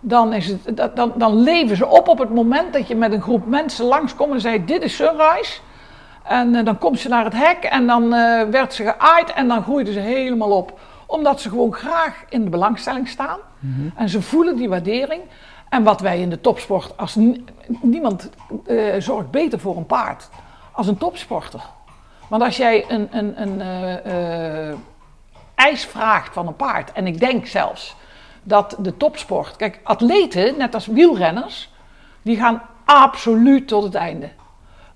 [0.01, 3.23] dan, is het, dan, dan leven ze op op het moment dat je met een
[3.23, 5.61] groep mensen langskomt en zei: Dit is Sunrise.
[6.31, 9.49] En eh, dan komt ze naar het hek en dan eh, werd ze geaaid en
[9.49, 10.79] dan groeide ze helemaal op.
[11.07, 13.38] Omdat ze gewoon graag in de belangstelling staan.
[13.95, 15.23] En ze voelen die waardering.
[15.69, 17.45] En wat wij in de topsport, als ni-
[17.81, 18.31] niemand
[18.66, 20.29] eh, zorgt beter voor een paard
[20.73, 21.61] als een topsporter.
[22.29, 23.62] Want als jij een, een, een
[25.55, 27.97] eis vraagt van een paard, en ik denk zelfs
[28.43, 31.71] dat de topsport, kijk, atleten, net als wielrenners,
[32.23, 34.29] die gaan absoluut tot het einde.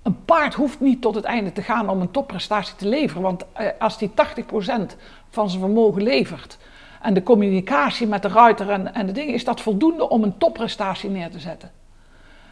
[0.05, 3.21] Een paard hoeft niet tot het einde te gaan om een topprestatie te leveren.
[3.21, 4.13] Want eh, als die 80%
[5.29, 6.57] van zijn vermogen levert.
[7.01, 9.33] en de communicatie met de ruiter en, en de dingen.
[9.33, 11.71] is dat voldoende om een topprestatie neer te zetten.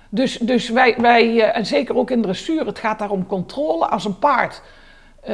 [0.09, 3.87] Dus, dus wij, wij eh, en zeker ook in dressuur, het gaat daar om controle.
[3.87, 4.61] Als een paard
[5.21, 5.33] eh,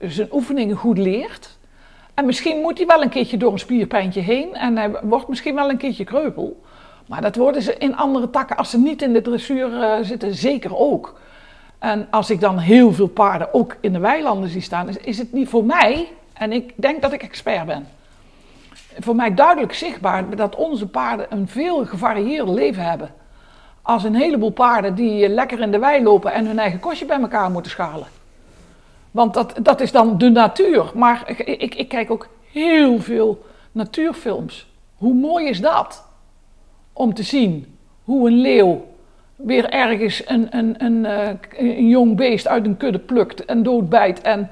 [0.00, 1.58] zijn oefeningen goed leert.
[2.14, 4.54] En misschien moet hij wel een keertje door een spierpijntje heen.
[4.54, 6.62] En hij wordt misschien wel een keertje kreupel.
[7.08, 10.34] Maar dat worden ze in andere takken, als ze niet in de dressuur eh, zitten,
[10.34, 11.20] zeker ook.
[11.78, 15.32] En als ik dan heel veel paarden ook in de weilanden zie staan, is, het
[15.32, 17.88] niet voor mij, en ik denk dat ik expert ben,
[18.98, 23.10] voor mij duidelijk zichtbaar dat onze paarden een veel gevarieerder leven hebben.
[23.82, 27.20] Als een heleboel paarden die lekker in de wei lopen en hun eigen kostje bij
[27.20, 28.06] elkaar moeten schalen.
[29.10, 30.90] Want dat, dat is dan de natuur.
[30.94, 34.66] Maar ik, ik kijk ook heel veel natuurfilms.
[34.96, 36.07] Hoe mooi is dat?
[36.98, 38.86] Om te zien hoe een leeuw
[39.36, 44.20] weer ergens een, een, een, eh, een jong beest uit een kudde plukt en doodbijt.
[44.20, 44.48] En,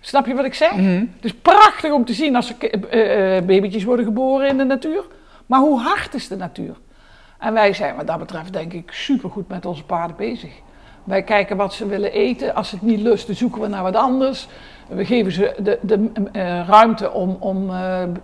[0.00, 0.72] snap je wat ik zeg?
[0.72, 1.04] Mhm.
[1.16, 4.64] Het is prachtig om te zien als er eh, eh, babytjes worden geboren in de
[4.64, 5.04] natuur.
[5.46, 6.76] Maar hoe hard is de natuur?
[7.38, 10.52] En wij zijn wat dat betreft denk ik supergoed met onze paarden bezig.
[11.04, 12.54] Wij kijken wat ze willen eten.
[12.54, 14.48] Als ze het niet lusten, zoeken we naar wat anders.
[14.88, 16.10] We geven ze de, de
[16.66, 17.70] ruimte om, om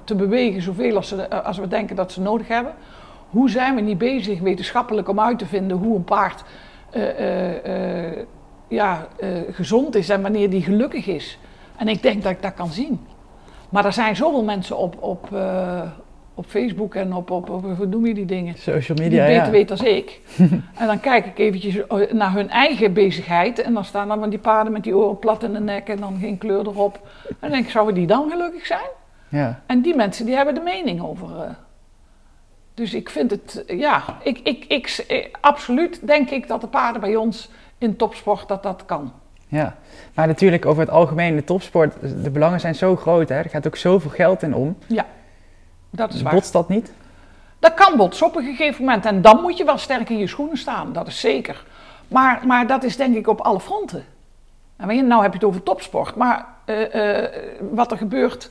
[0.04, 2.74] te bewegen zoveel als, ze, als we denken dat ze nodig hebben.
[3.30, 6.44] Hoe zijn we niet bezig wetenschappelijk om uit te vinden hoe een paard
[6.90, 8.26] eh, eh, eh,
[8.68, 9.06] ja,
[9.50, 11.38] gezond is en wanneer die gelukkig is?
[11.76, 13.00] En ik denk dat ik dat kan zien.
[13.68, 15.28] Maar er zijn zoveel mensen op, op,
[16.34, 18.54] op Facebook en op, op, op, hoe noem je die dingen?
[18.58, 19.50] Social die media, beter ja.
[19.50, 20.20] weet dan ik.
[20.80, 23.62] en dan kijk ik eventjes naar hun eigen bezigheid.
[23.62, 25.96] En dan staan dan van die paarden met die oren plat in de nek en
[25.96, 27.08] dan geen kleur erop.
[27.28, 28.88] En dan denk ik, zouden die dan gelukkig zijn?
[29.28, 29.60] ja.
[29.66, 31.56] En die mensen die hebben de mening over.
[32.76, 37.00] Dus ik vind het, ja, ik, ik, ik, eh, absoluut denk ik dat de paarden
[37.00, 39.12] bij ons in topsport dat dat kan.
[39.48, 39.76] Ja,
[40.14, 43.34] maar natuurlijk over het algemeen, de topsport, de belangen zijn zo groot, hè?
[43.34, 44.78] er gaat ook zoveel geld in om.
[45.90, 46.34] Dat is waar.
[46.34, 46.92] Botst dat niet?
[47.58, 49.06] Dat kan botsen op een gegeven moment.
[49.06, 51.64] En dan moet je wel sterk in je schoenen staan, dat is zeker.
[52.08, 54.04] Maar, maar dat is denk ik op alle fronten.
[54.76, 56.14] En weet je, nou heb je het over topsport.
[56.14, 57.32] Maar eh, eh,
[57.70, 58.50] wat er gebeurt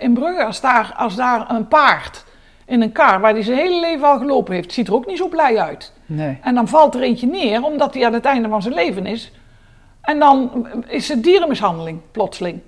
[0.00, 2.24] in Brugge, als daar, als daar een paard
[2.72, 5.18] in een kar waar hij zijn hele leven al gelopen heeft, ziet er ook niet
[5.18, 5.92] zo blij uit.
[6.06, 6.38] Nee.
[6.42, 9.32] En dan valt er eentje neer, omdat hij aan het einde van zijn leven is.
[10.02, 12.60] En dan is het dierenmishandeling, plotseling.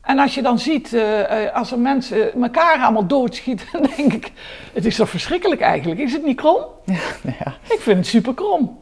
[0.00, 4.12] En als je dan ziet, eh, eh, als er mensen elkaar allemaal doodschieten, dan denk
[4.12, 4.32] ik,
[4.72, 6.00] het is toch verschrikkelijk eigenlijk.
[6.00, 6.64] Is het niet krom?
[6.84, 7.54] Ja.
[7.74, 8.78] Ik vind het super krom.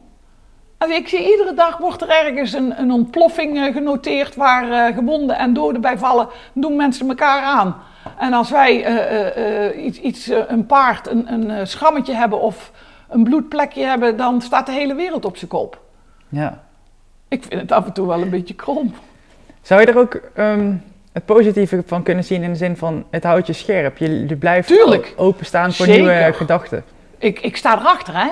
[0.87, 5.37] Ik zie iedere dag wordt er ergens een, een ontploffing eh, genoteerd waar eh, gewonden
[5.37, 6.27] en doden bij vallen.
[6.53, 7.75] Doen mensen elkaar aan.
[8.17, 12.71] En als wij eh, iets, iets een paard, een, een schrammetje hebben of
[13.09, 15.81] een bloedplekje hebben, dan staat de hele wereld op zijn kop.
[16.29, 16.67] ja.
[17.27, 18.93] Ik vind het af en toe wel een beetje krom.
[19.61, 20.73] Zou je er ook ehm,
[21.13, 23.97] het positieve van kunnen zien in de zin van het houdt je scherp?
[23.97, 25.13] Je, je blijft Tuurlijk.
[25.17, 26.01] openstaan voor Zeker.
[26.01, 26.83] nieuwe gedachten.
[27.17, 28.27] Ik, ik sta erachter, hè.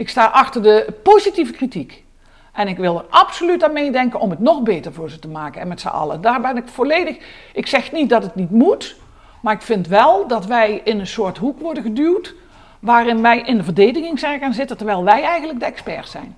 [0.00, 2.04] Ik sta achter de positieve kritiek.
[2.52, 5.60] En ik wil er absoluut aan meedenken om het nog beter voor ze te maken.
[5.60, 6.20] En met z'n allen.
[6.20, 7.16] Daar ben ik volledig...
[7.52, 8.96] Ik zeg niet dat het niet moet.
[9.42, 12.34] Maar ik vind wel dat wij in een soort hoek worden geduwd...
[12.78, 14.76] waarin wij in de verdediging zijn gaan zitten...
[14.76, 16.36] terwijl wij eigenlijk de experts zijn.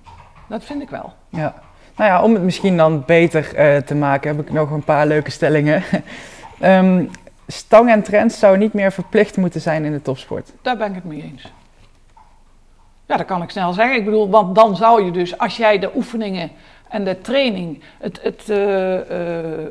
[0.49, 1.13] Dat vind ik wel.
[1.29, 1.53] Ja.
[1.95, 5.07] Nou ja, om het misschien dan beter eh, te maken, heb ik nog een paar
[5.07, 5.83] leuke stellingen.
[6.59, 7.05] Ehm,
[7.47, 10.51] stang en trends zou niet meer verplicht moeten zijn in de topsport.
[10.61, 11.51] Daar ben ik het mee eens.
[13.05, 13.95] Ja, dat kan ik snel zeggen.
[13.95, 16.51] Ik bedoel, want dan zou je dus, als jij de oefeningen
[16.89, 17.81] en de training.
[17.99, 19.67] Het, het eh, eh,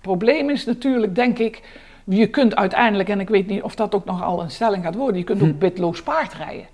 [0.00, 1.62] probleem is natuurlijk, denk ik.
[2.04, 4.94] Je kunt uiteindelijk, en ik weet niet of dat ook nog al een stelling gaat
[4.94, 5.58] worden, je kunt ook Hm.
[5.58, 6.66] bitloos paard rijden.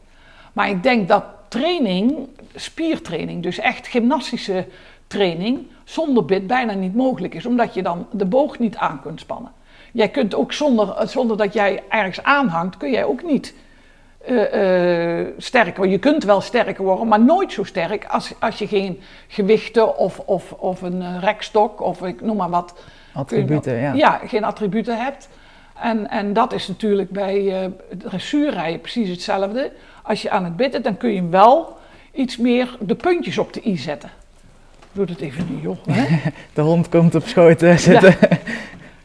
[0.52, 4.66] Maar ik denk dat training, spiertraining, dus echt gymnastische
[5.06, 9.20] training, zonder bit bijna niet mogelijk is, omdat je dan de boog niet aan kunt
[9.20, 9.52] spannen.
[9.92, 13.54] Jij kunt ook zonder, zonder dat jij ergens aanhangt, kun jij ook niet
[14.26, 15.86] eh, sterker.
[15.86, 20.18] Je kunt wel sterker worden, maar nooit zo sterk als, als je geen gewichten of,
[20.18, 22.74] of, of een eh, rekstok of ik noem maar wat.
[23.12, 23.92] Attributen, ja.
[23.92, 25.28] Ja, geen attributen hebt.
[25.80, 29.72] En, en dat is natuurlijk bij eh dressuurrijden precies hetzelfde.
[30.02, 31.76] Als je aan het bitten, dan kun je wel
[32.12, 34.10] iets meer de puntjes op de i zetten.
[34.92, 35.76] Doe dat even nu, joh.
[35.90, 36.30] Hè?
[36.54, 38.16] De hond komt op schoot zitten.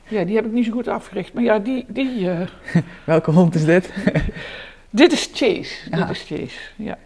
[0.08, 1.34] Ja, die heb ik niet zo goed afgericht.
[1.34, 2.30] Maar ja, die, die,
[3.04, 3.90] Welke hond is dit?
[4.92, 5.90] dit is Chase.
[5.90, 5.98] Ja.
[5.98, 6.98] Dit is Chase, ja.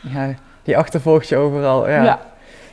[0.00, 1.88] Ja, die achtervolgt je overal.
[1.88, 2.02] Ja.
[2.02, 2.20] ja.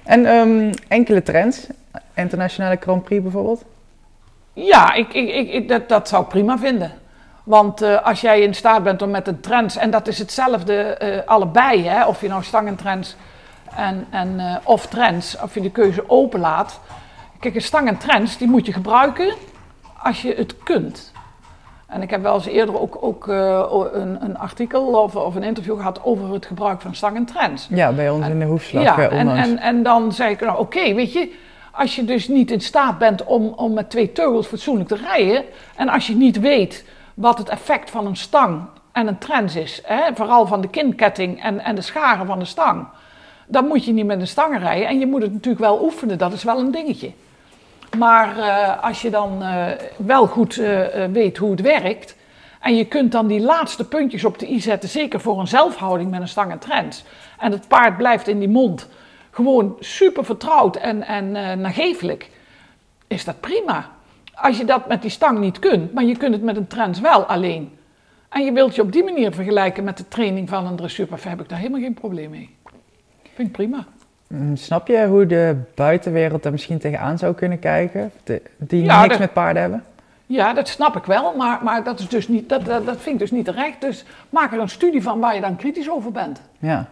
[0.04, 1.68] En ehm, enkele trends,
[2.14, 3.64] internationale Grand Prix bijvoorbeeld.
[4.54, 6.92] Ja, ik, ik, ik, dat, dat zou ik prima vinden.
[7.44, 10.82] Want eh, als jij in staat bent om met een trends, en dat is hetzelfde
[10.82, 13.16] eh, allebei, hè, of je nou stangentrends
[13.76, 16.80] en, en, eh, of trends, of je de keuze openlaat.
[17.40, 19.34] Kijk, een stang en trends, die moet je gebruiken
[20.04, 21.12] als je het kunt.
[21.96, 25.44] En ik heb wel eens eerder ook, ook eh, een, een artikel of, of een
[25.44, 27.68] interview gehad over het gebruik van stang en trends.
[27.70, 30.60] Ja, bij ons in de hoefslag Ja, eh, en, en, en dan zei ik, nou
[30.60, 31.34] oké, weet je,
[31.72, 35.44] als je dus niet in staat bent om, om met twee teugels fatsoenlijk te rijden,
[35.76, 39.82] en als je niet weet wat het effect van een stang en een trends is,
[39.84, 42.86] hè, vooral van de kinketting en, en de scharen van de stang,
[43.48, 46.18] dan moet je niet met een stang rijden en je moet het natuurlijk wel oefenen,
[46.18, 47.12] dat is wel een dingetje.
[47.98, 49.68] Maar eh, als je dan eh,
[49.98, 52.16] wel goed eh, weet hoe het werkt.
[52.62, 56.12] En je kunt dan die laatste puntjes op de i zetten, zeker voor een zelfhouding
[56.12, 57.04] met een stang en trends.
[57.40, 58.90] En het paard blijft in die mond
[59.32, 62.30] gewoon super vertrouwd en, en nagevelijk.
[63.08, 63.90] Is dat prima.
[64.34, 67.00] Als je dat met die stang niet kunt, maar je kunt het met een trends
[67.00, 67.78] wel alleen.
[68.30, 71.42] en je wilt je op die manier vergelijken met de training van een dressuurpaard, heb
[71.42, 72.56] ik daar helemaal geen probleem mee.
[73.34, 73.86] Vind ik prima.
[74.28, 78.12] Mm, Snap je hoe de buitenwereld daar misschien tegenaan zou kunnen kijken?
[78.24, 79.84] De- die Ja, niks dat- met paarden hebben?
[80.26, 83.16] Ja, dat snap ik wel, maar, maar dat, is dus niet, dat, dat, dat vind
[83.16, 83.82] ik dus niet terecht.
[83.82, 86.42] Dus maak er een studie van waar je dan kritisch over bent.
[86.60, 86.88] Ja.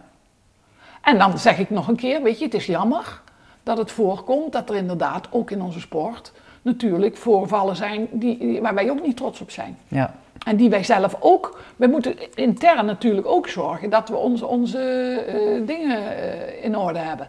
[1.02, 3.20] En dan zeg ik nog een keer, weet je, het is jammer
[3.62, 8.74] dat het voorkomt dat er inderdaad ook in onze sport natuurlijk voorvallen zijn die- waar
[8.74, 9.78] wij ook niet trots op zijn.
[9.88, 10.14] Ja.
[10.44, 14.78] En die wij zelf ook, wij moeten intern natuurlijk ook zorgen dat we onze, onze
[15.26, 17.28] eh, dingen eh, in orde hebben.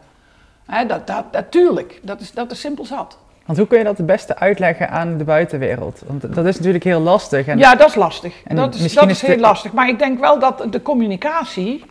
[0.65, 3.17] Hè, dat, dat, natuurlijk, dat is, dat is simpel zat.
[3.45, 6.01] Want hoe kun je dat het beste uitleggen aan de buitenwereld?
[6.05, 7.47] Want dat is natuurlijk heel lastig.
[7.47, 8.41] En Ja, dat is lastig.
[8.43, 9.73] En dat is, dat heel lastig.
[9.73, 11.83] Maar ik denk wel dat de communicatie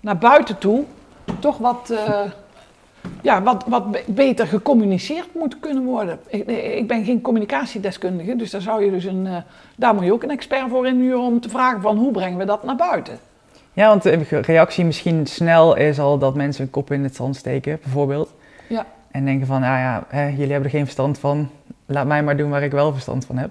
[0.00, 0.84] naar buiten toe
[1.38, 2.20] toch wat, eh,
[3.22, 6.18] ja, wat, wat be- beter gecommuniceerd moet kunnen worden.
[6.26, 9.36] Ik, ik ben geen communicatiedeskundige, dus daar, zou je dus een, eh,
[9.76, 12.44] daar moet je ook een expert voor inhuren om te vragen van hoe brengen we
[12.44, 13.18] dat naar buiten.
[13.72, 17.36] Ja, want de reactie misschien snel is al dat mensen hun kop in het zand
[17.36, 18.34] steken, bijvoorbeeld.
[18.68, 18.86] Ja.
[19.10, 21.50] En denken van, nou ja, hè, jullie hebben er geen verstand van.
[21.86, 23.50] Laat mij maar doen waar ik wel verstand van heb.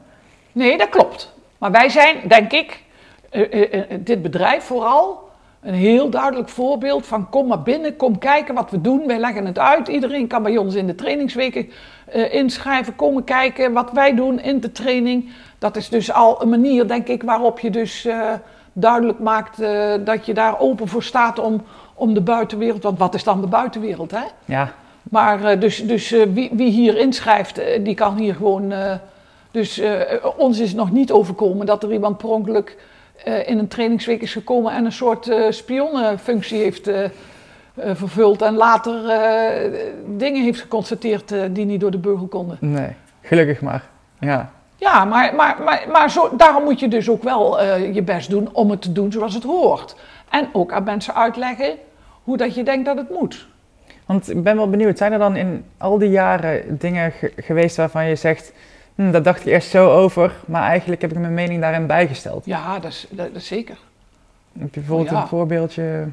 [0.52, 1.34] Nee, dat klopt.
[1.58, 2.84] Maar wij zijn, denk ik,
[3.30, 5.27] eh, eh, dit bedrijf vooral,
[5.67, 9.08] een heel duidelijk voorbeeld van kom maar binnen, kom kijken wat we doen.
[9.08, 9.88] Wij leggen het uit.
[9.88, 11.69] Iedereen kan bij ons in de trainingsweken
[12.06, 15.30] eh, inschrijven, komen kijken wat wij doen in de training.
[15.60, 18.34] Dat is dus al een manier, denk ik, waarop je dus eh,
[18.73, 22.84] duidelijk maakt eh, dat je daar open voor staat om, om de buitenwereld.
[22.84, 24.23] Want wat is dan de buitenwereld, hè?
[24.45, 28.73] Ja, Maar dus, dus wie, wie hier inschrijft, die kan hier gewoon.
[29.51, 29.82] dus
[30.38, 32.77] ons is nog niet overkomen dat er iemand per ongeluk
[33.23, 37.10] eh, in een trainingsweek is gekomen en een soort eh spionnenfunctie heeft eh,
[37.75, 38.41] vervuld.
[38.41, 38.93] En later
[40.06, 42.58] dingen heeft geconstateerd die niet door de beugel konden.
[42.60, 42.89] nee.
[43.21, 43.84] Gelukkig maar.
[44.19, 48.30] Ja, Ja, maar, maar, maar, maar zo, daarom moet je dus ook wel je best
[48.30, 49.95] doen om het te doen zoals het hoort.
[50.30, 51.73] En ook aan mensen uitleggen
[52.23, 53.47] hoe dat je denkt dat het moet.
[54.06, 54.97] want ik ben wel benieuwd.
[54.97, 58.53] Zijn er dan in al die jaren dingen ge- geweest waarvan je zegt...
[58.98, 62.46] Hm, dat dacht ik eerst zo over, maar eigenlijk heb ik mijn mening daarin bijgesteld.
[62.46, 63.78] Ja, dat is, dat, dat is zeker.
[64.60, 65.22] Heb je bijvoorbeeld Oh, ja.
[65.22, 66.08] een voorbeeldje?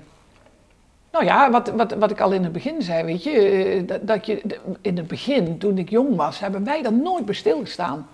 [1.13, 4.07] Nou ja, wat, wat, wat ik al in het begin zei, weet je, eh, dat,
[4.07, 8.07] dat je in het begin, toen ik jong was, hebben wij er nooit bij stilgestaan.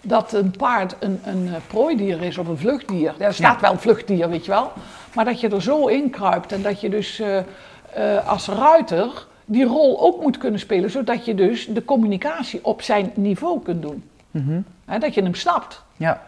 [0.00, 3.14] Dat een paard een, een eh, prooidier is of een vluchtdier.
[3.18, 4.72] Ja, er staat wel vluchtdier, weet je wel.
[5.14, 9.64] Maar dat je er zo in kruipt en dat je dus eh, als ruiter die
[9.64, 14.02] rol ook moet kunnen spelen, zodat je dus de communicatie op zijn niveau kunt doen.
[14.34, 14.60] Mhm.
[14.84, 15.82] Hè, dat je hem snapt.
[15.96, 16.22] Ja,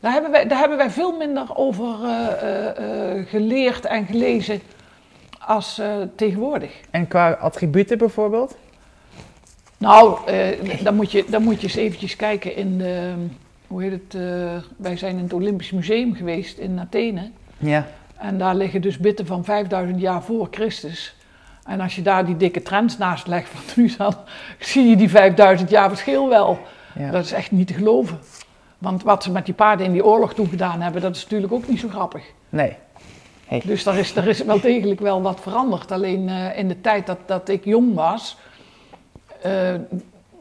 [0.00, 4.60] Daar hebben wij, daar hebben wij veel minder over eh, eh, eh, geleerd en gelezen
[5.38, 5.80] als
[6.16, 6.80] tegenwoordig.
[6.90, 8.56] en qua attributen bijvoorbeeld?
[9.78, 10.18] Nou,
[10.82, 13.12] dan, moet je, dan moet je eens eventjes kijken in de,
[13.66, 14.22] hoe heet het,
[14.76, 17.30] wij zijn in het Olympisch Museum geweest in Athene.
[17.58, 17.86] Ja,
[18.16, 21.14] En daar liggen dus bitten van 5000 jaar voor Christus.
[21.64, 24.14] En als je daar die dikke trends naast legt van nu, dan
[24.58, 26.58] zie je die 5000 jaar verschil wel.
[26.98, 27.10] Ja.
[27.10, 28.18] Dat is echt niet te geloven.
[28.78, 31.52] Want wat ze met die paarden in die oorlog toen gedaan hebben, dat is natuurlijk
[31.52, 32.22] ook niet zo grappig.
[32.48, 32.76] nee.
[33.64, 35.92] Dus daar is, daar is wel degelijk wel wat veranderd.
[35.92, 38.36] Alleen eh, in de tijd dat, dat ik jong was,
[39.42, 39.74] eh,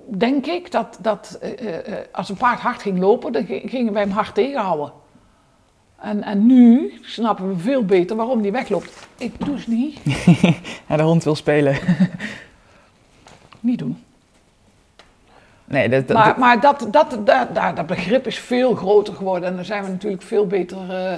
[0.06, 1.76] denk ik dat, dat eh,
[2.12, 4.92] als een paard hard ging lopen, dan gi- gingen wij hem hard tegenhouden.
[6.00, 9.08] En, en nu snappen we veel beter waarom die wegloopt.
[9.18, 10.00] Ik doe het niet.
[10.88, 11.76] Ja, de hond wil spelen.
[13.60, 14.04] Niet doen.
[15.72, 19.50] Nee, dat, dat, Maar, maar dat, dat, dat, dat, begrip is veel groter geworden.
[19.50, 21.14] En daar zijn we natuurlijk veel beter eh,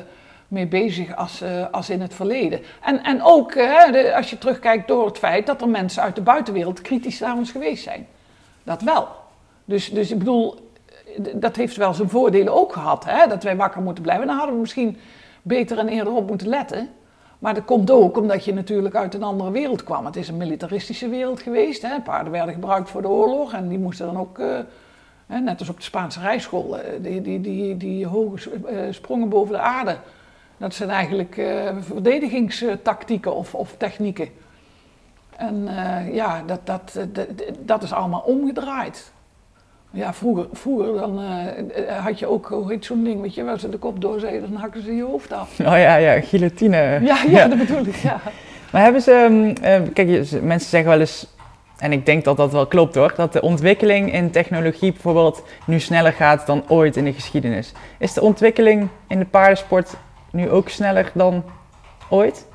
[0.47, 2.61] mee bezig als, eh, als in het verleden.
[2.81, 6.21] En, en ook eh, als je terugkijkt door het feit dat er mensen uit de
[6.21, 8.07] buitenwereld kritisch naar ons geweest zijn.
[8.63, 9.07] Dat wel.
[9.65, 10.71] Dus, dus ik bedoel,
[11.33, 13.05] dat heeft wel zijn voordelen ook gehad.
[13.05, 13.27] Hè?
[13.27, 14.27] Dat wij wakker moeten blijven.
[14.27, 14.97] Dan hadden we misschien
[15.41, 16.89] beter en eerder op moeten letten.
[17.43, 20.05] Maar dat komt ook omdat je natuurlijk uit een andere wereld kwam.
[20.05, 21.81] Het is een militaristische wereld geweest.
[21.81, 22.01] Hè?
[22.01, 24.59] Paarden werden gebruikt voor de oorlog en die moesten dan ook, eh,
[25.27, 29.53] net als op de Spaanse rijschool, eh, die, die, die, die hoge eh, sprongen boven
[29.53, 29.97] de aarde.
[30.57, 34.29] Dat zijn eigenlijk eh, verdedigingstactieken of, of technieken.
[35.37, 37.27] En eh, ja, dat, dat, dat,
[37.59, 39.12] dat is allemaal omgedraaid.
[39.95, 43.43] Ja, vroeger, vroeger dan, eh, eh, had je ook, hoe heet zo'n ding, weet je,
[43.43, 45.59] waar ze de kop doorzeden, dan hakken ze je hoofd af.
[45.59, 46.99] Oh ja, ja, guillotine.
[47.01, 48.19] Ja, ja, dat bedoel ik, ja.
[48.71, 51.27] Maar hebben ze, ehm, eh, kijk, mensen zeggen wel eens,
[51.77, 55.79] en ik denk dat dat wel klopt hoor, dat de ontwikkeling in technologie bijvoorbeeld nu
[55.79, 57.71] sneller gaat dan ooit in de geschiedenis.
[57.99, 59.93] Is de ontwikkeling in de paardensport
[60.31, 61.43] nu ook sneller dan
[62.09, 62.47] ooit?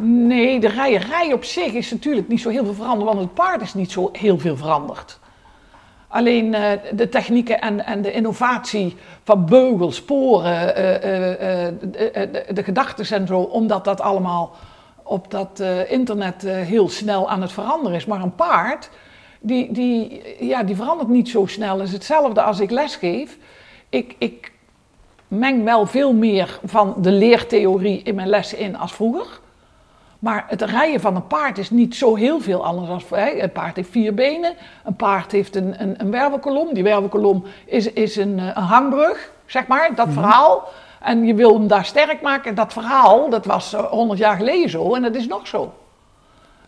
[0.00, 3.62] Nee, de rijerij op zich is natuurlijk niet zo heel veel veranderd, want het paard
[3.62, 5.22] is niet zo heel veel veranderd.
[6.14, 13.36] Alleen eh, de technieken en, en de innovatie van beugels, sporen, eh, eh, de, de,
[13.36, 14.50] omdat dat allemaal
[15.02, 18.06] op dat internet heel snel aan het veranderen is.
[18.06, 18.90] Maar een paard,
[19.40, 21.78] die, die, ja, die verandert niet zo snel.
[21.78, 23.38] Het is hetzelfde als ik lesgeef.
[23.88, 24.52] Ik, ik
[25.28, 29.40] meng wel veel meer van de leertheorie in mijn lessen in als vroeger.
[30.24, 33.18] Maar het rijden van een paard is niet zo heel veel anders dan.
[33.18, 34.54] Een paard heeft vier benen,
[34.84, 36.74] een paard heeft een, een, een wervelkolom.
[36.74, 40.68] Die wervelkolom is, is een, eh, een hangbrug, zeg maar, dat verhaal.
[41.00, 42.54] En je wil hem daar sterk maken.
[42.54, 45.72] Dat verhaal, dat was eh, 100 jaar geleden zo en dat is nog zo.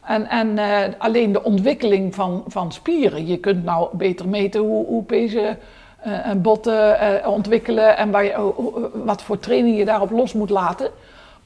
[0.02, 3.26] En, en eh, alleen de ontwikkeling van, van spieren.
[3.26, 5.58] Je kunt nou beter meten hoe, hoe pezen
[6.00, 8.52] eh, en botten ontwikkelen en waar je,
[9.04, 10.90] wat voor training je daarop los moet laten.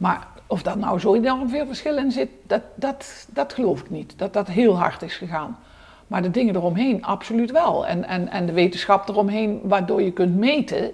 [0.00, 3.90] Maar of dat nou zo enorm veel verschil in zit, dat, dat, dat geloof ik
[3.90, 4.14] niet.
[4.16, 5.58] Dat dat heel hard is gegaan.
[6.06, 7.86] Maar de dingen eromheen, absoluut wel.
[7.86, 10.90] En, en, en de wetenschap eromheen, waardoor je kunt meten,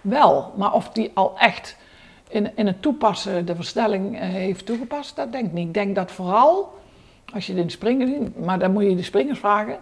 [0.00, 0.52] wel.
[0.56, 1.76] Maar of die al echt
[2.28, 5.66] in, in het toepassen de versnelling eh, heeft toegepast, dat denk ik niet.
[5.66, 6.78] Ik denk dat vooral,
[7.34, 9.76] als je de springen ziet, maar dan moet je de springers vragen,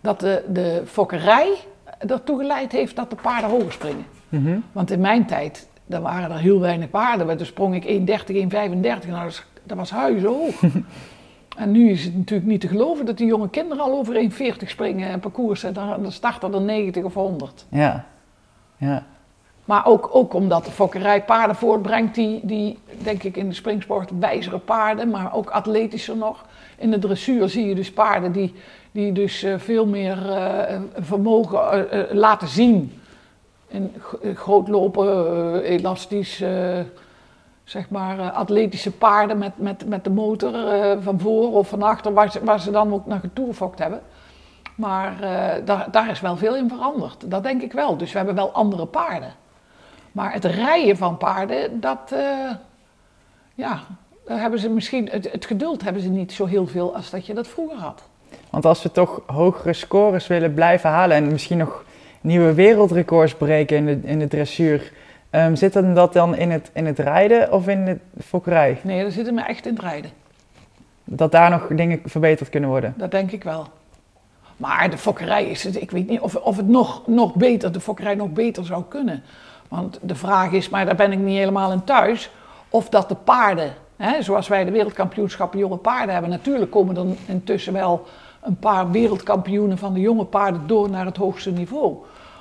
[0.00, 1.54] dat de, de fokkerij
[1.98, 4.06] ertoe geleid heeft dat de paarden hoger springen.
[4.28, 4.58] Mhm.
[4.72, 7.26] Want in mijn tijd, dan waren er heel weinig paarden.
[7.26, 8.48] maar Toen sprong ik 1,30, 1,35.
[8.50, 10.54] Nou, dat, is- dat was huizenhoog.
[11.56, 14.66] en nu is het natuurlijk niet te geloven dat die jonge kinderen al over 1,40
[14.66, 15.74] springen en parcoursen.
[15.74, 17.66] Dan, dan starten er 90 of 100.
[17.68, 18.04] Ja.
[18.76, 19.04] Ja.
[19.64, 24.10] Maar ook, ook omdat de fokkerij paarden voortbrengt die, die, denk ik, in de springsport
[24.18, 26.44] wijzere paarden, maar ook atletischer nog.
[26.78, 28.54] In de dressuur zie je dus paarden die,
[28.92, 32.92] die dus eh, veel meer eh, vermogen eh, laten zien.
[33.76, 36.78] Eh, groot lopen, eh, elastisch, eh,
[37.64, 40.52] zeg maar, eh, atletische paarden met, met, met de motor
[41.02, 44.00] van voor of van achter, waar ze, waar ze dan ook naar getoerfokt hebben.
[44.74, 45.14] Maar
[45.64, 47.30] daar, daar is wel veel in veranderd.
[47.30, 47.96] Dat denk ik wel.
[47.96, 49.32] Dus we hebben wel andere paarden.
[50.12, 52.14] Maar het rijden van paarden, dat,
[53.54, 53.80] ja,
[54.26, 57.34] daar hebben ze misschien, het geduld hebben ze niet zo heel veel als dat je
[57.34, 58.02] dat vroeger had.
[58.50, 61.84] Want als we toch hogere scores willen blijven halen en misschien nog
[62.26, 64.92] nieuwe wereldrecords breken in de, in de dressuur,
[65.30, 68.78] ehm, zit hem dat dan in het, in het rijden of in de fokkerij?
[68.82, 70.10] Nee, daar zitten we echt in het rijden.
[71.04, 72.94] Dat daar nog dingen verbeterd kunnen worden?
[72.96, 73.66] Dat denk ik wel.
[74.56, 77.80] Maar de fokkerij is het, ik weet niet of, of het nog, nog beter, de
[77.80, 79.22] fokkerij nog beter zou kunnen.
[79.68, 82.30] Want de vraag is, maar daar ben ik niet helemaal in thuis,
[82.68, 87.04] of dat de paarden, hè, zoals wij de wereldkampioenschappen jonge paarden hebben, natuurlijk komen er
[87.26, 88.06] intussen wel
[88.46, 91.96] een paar wereldkampioenen van de jonge paarden door naar het hoogste niveau.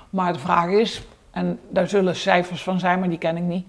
[0.10, 3.66] Maar de vraag is, en daar zullen cijfers van zijn, maar die ken ik niet,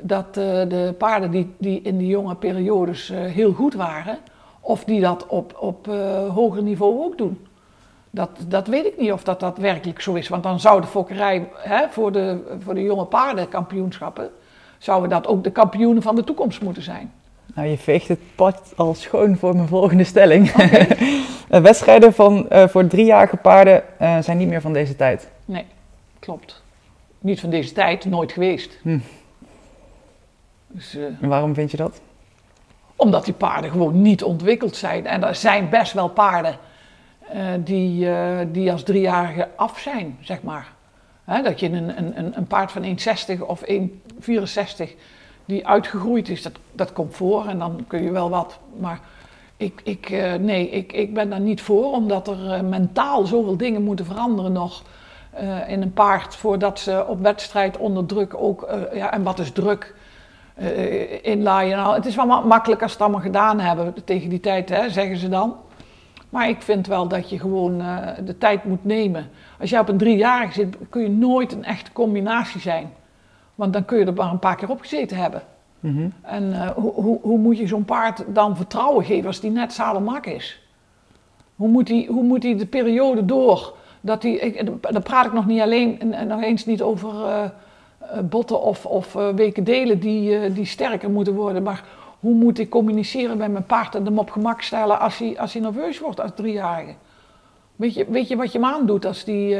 [0.00, 0.34] dat eh,
[0.68, 4.18] de paarden die, die in die jonge periodes eh, heel goed waren,
[4.60, 7.46] of die dat op, op eh, hoger niveau ook doen.
[8.10, 10.28] Dat, dat weet ik niet of dat, dat werkelijk zo is.
[10.28, 14.30] Want dan zou de fokkerij hè, voor, de, voor de jonge paardenkampioenschappen,
[14.78, 17.12] zouden dat ook de kampioenen van de toekomst moeten zijn.
[17.58, 20.50] Nou, je veegt het pad al schoon voor mijn volgende stelling.
[21.48, 25.28] Eh, Wedstrijden van, eh, voor driejarige paarden eh, zijn niet meer van deze tijd.
[25.44, 25.64] Nee,
[26.18, 26.62] klopt.
[27.18, 28.78] Niet van deze tijd, nooit geweest.
[28.82, 28.98] Hm.
[30.66, 32.00] Dus, En waarom vind je dat?
[32.96, 35.06] Omdat die paarden gewoon niet ontwikkeld zijn.
[35.06, 36.56] En er zijn best wel paarden
[37.64, 38.08] die,
[38.50, 40.72] die als driejarige af zijn, zeg maar.
[41.24, 44.94] Hè, dat je een, een- een paard van 1,60 of 1,64
[45.48, 48.58] die uitgegroeid is, dat, dat komt voor en dan kun je wel wat.
[48.78, 49.00] Maar
[49.56, 53.56] ik, ik, eh, nee, ik, ik ben daar niet voor, omdat er eh, mentaal zoveel
[53.56, 54.82] dingen moeten veranderen nog
[55.30, 59.50] eh, in een paard voordat ze op wedstrijd onder druk ook, ja, en wat is
[59.50, 59.94] druk?
[61.22, 61.76] inlaaien.
[61.76, 64.68] Nou, het is wel ma- makkelijk als ze het allemaal gedaan hebben tegen die tijd,
[64.68, 65.56] hè, zeggen ze dan.
[66.28, 67.78] Maar ik vind wel dat je gewoon
[68.24, 69.30] de tijd moet nemen.
[69.60, 72.92] Als jij op een driejarige zit, kun je nooit een echte combinatie zijn.
[73.58, 75.42] Want dan kun je er maar een paar keer op gezeten hebben.
[75.80, 76.08] Mhm.
[76.22, 79.72] En eh, hoe, hoe, hoe moet je zo'n paard dan vertrouwen geven als die net
[79.72, 80.62] zadelmak is?
[81.56, 83.74] Hoe moet hij hoe moet hij de periode door?
[84.00, 87.24] Dat hij, ik, dan praat ik nog niet alleen, en- en nog eens niet over
[87.24, 87.50] eh, eh,
[88.24, 91.62] botten of, of weken delen die, die sterker moeten worden.
[91.62, 91.84] Maar
[92.20, 95.52] hoe moet ik communiceren met mijn paard en hem op gemak stellen als hij, als
[95.52, 96.94] hij nerveus wordt als driejarige?
[97.76, 99.56] Weet je, weet je wat je hem aandoet als die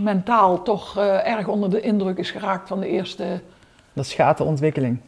[0.00, 3.40] mentaal toch eh, erg onder de indruk is geraakt van de eerste...
[3.92, 4.98] Dat schaadt de ontwikkeling.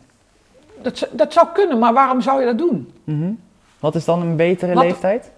[0.82, 2.92] Dat, dat zou kunnen, maar waarom zou je dat doen?
[3.04, 3.32] Mhm.
[3.78, 5.30] Wat is dan een betere Wat- leeftijd?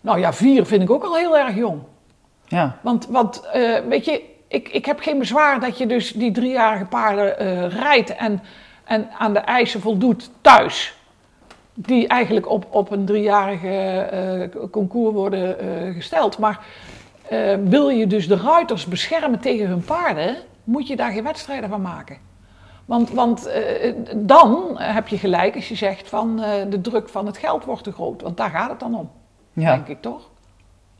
[0.00, 1.80] Nou ja, vier vind ik ook al heel erg jong.
[2.46, 2.76] Ja.
[2.80, 6.84] Want, want eh, weet je, ik, ik heb geen bezwaar dat je dus die driejarige
[6.84, 8.42] paarden eh, rijdt en,
[8.84, 10.94] en aan de eisen voldoet thuis.
[11.74, 15.56] Die eigenlijk op, op een driejarige concours worden
[15.94, 16.38] gesteld.
[16.38, 16.66] Maar
[17.30, 21.68] eh, wil je dus de ruiters beschermen tegen hun paarden, moet je daar geen wedstrijden
[21.68, 22.16] van maken.
[22.84, 27.26] Want, want eh, dan heb je gelijk als je zegt van eh, de druk van
[27.26, 28.22] het geld wordt te groot.
[28.22, 29.10] Want daar gaat het dan om,
[29.52, 30.28] Ja, denk ik toch?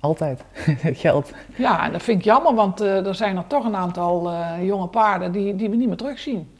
[0.01, 0.45] altijd.
[0.87, 1.33] Het geld.
[1.57, 5.33] Ja, en dat vind ik jammer, want er zijn er toch een aantal jonge paarden
[5.33, 6.51] die, die we niet meer terugzien.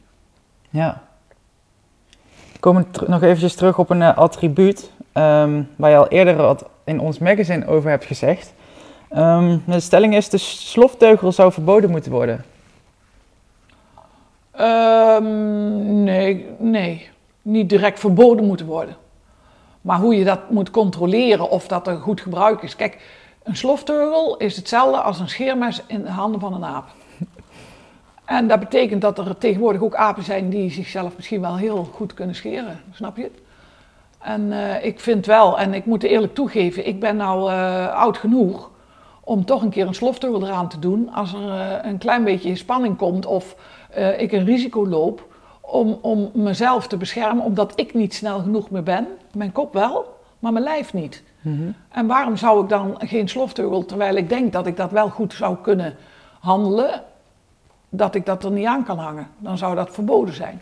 [0.69, 1.01] Ja.
[2.53, 6.99] We komen nog eventjes terug op een attribuut ehm, waar je al eerder wat in
[6.99, 8.53] ons magazine over hebt gezegd.
[9.11, 12.45] Ehm, de stelling is, de slofteugel zou verboden moeten worden.
[14.51, 17.09] Ehm, nee, nee,
[17.41, 18.95] niet direct verboden moeten worden.
[19.81, 22.75] Maar hoe je dat moet controleren of dat er goed gebruik is.
[22.75, 22.97] Kijk,
[23.43, 26.85] een slofteugel is hetzelfde als een scheermes in de handen van een aap.
[28.25, 32.13] En dat betekent dat er tegenwoordig ook apen zijn die zichzelf misschien wel heel goed
[32.13, 32.79] kunnen scheren.
[32.93, 33.31] Snap je?
[34.19, 38.17] En eh, ik vind wel, en ik moet eerlijk toegeven, ik ben nou eh, oud
[38.17, 38.70] genoeg
[39.23, 42.55] om toch een keer een slofteugel eraan te doen als er eh, een klein beetje
[42.55, 43.55] spanning komt of
[43.89, 45.29] eh, ik een risico loop
[45.61, 49.07] om, om mezelf te beschermen, omdat ik niet snel genoeg meer ben.
[49.33, 51.23] Mijn kop wel, maar mijn lijf niet.
[51.89, 55.33] En waarom zou ik dan geen slofteugel, terwijl ik denk dat ik dat wel goed
[55.33, 55.95] zou kunnen
[56.39, 57.03] handelen,
[57.89, 59.27] dat ik dat er niet aan kan hangen?
[59.37, 60.61] Dan zou dat verboden zijn.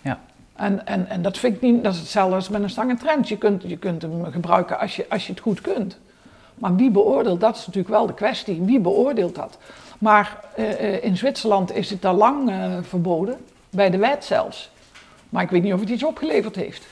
[0.00, 0.18] Ja.
[0.56, 2.96] En, en, en dat vind ik niet, dat is hetzelfde als met een stang en
[2.96, 3.28] trend.
[3.28, 5.98] Je kunt, je kunt hem gebruiken als je, als je het goed kunt.
[6.54, 8.62] Maar wie beoordeelt, dat is natuurlijk wel de kwestie.
[8.62, 9.58] Wie beoordeelt dat?
[9.98, 14.70] Maar eh, eh, in Zwitserland is het al lang eh, verboden, bij de wet zelfs.
[15.28, 16.86] Maar ik weet niet of het iets opgeleverd heeft.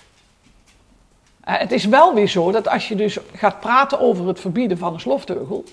[1.41, 4.93] Het is wel weer zo dat als je dus gaat praten over het verbieden van
[4.93, 5.65] een slofteugel,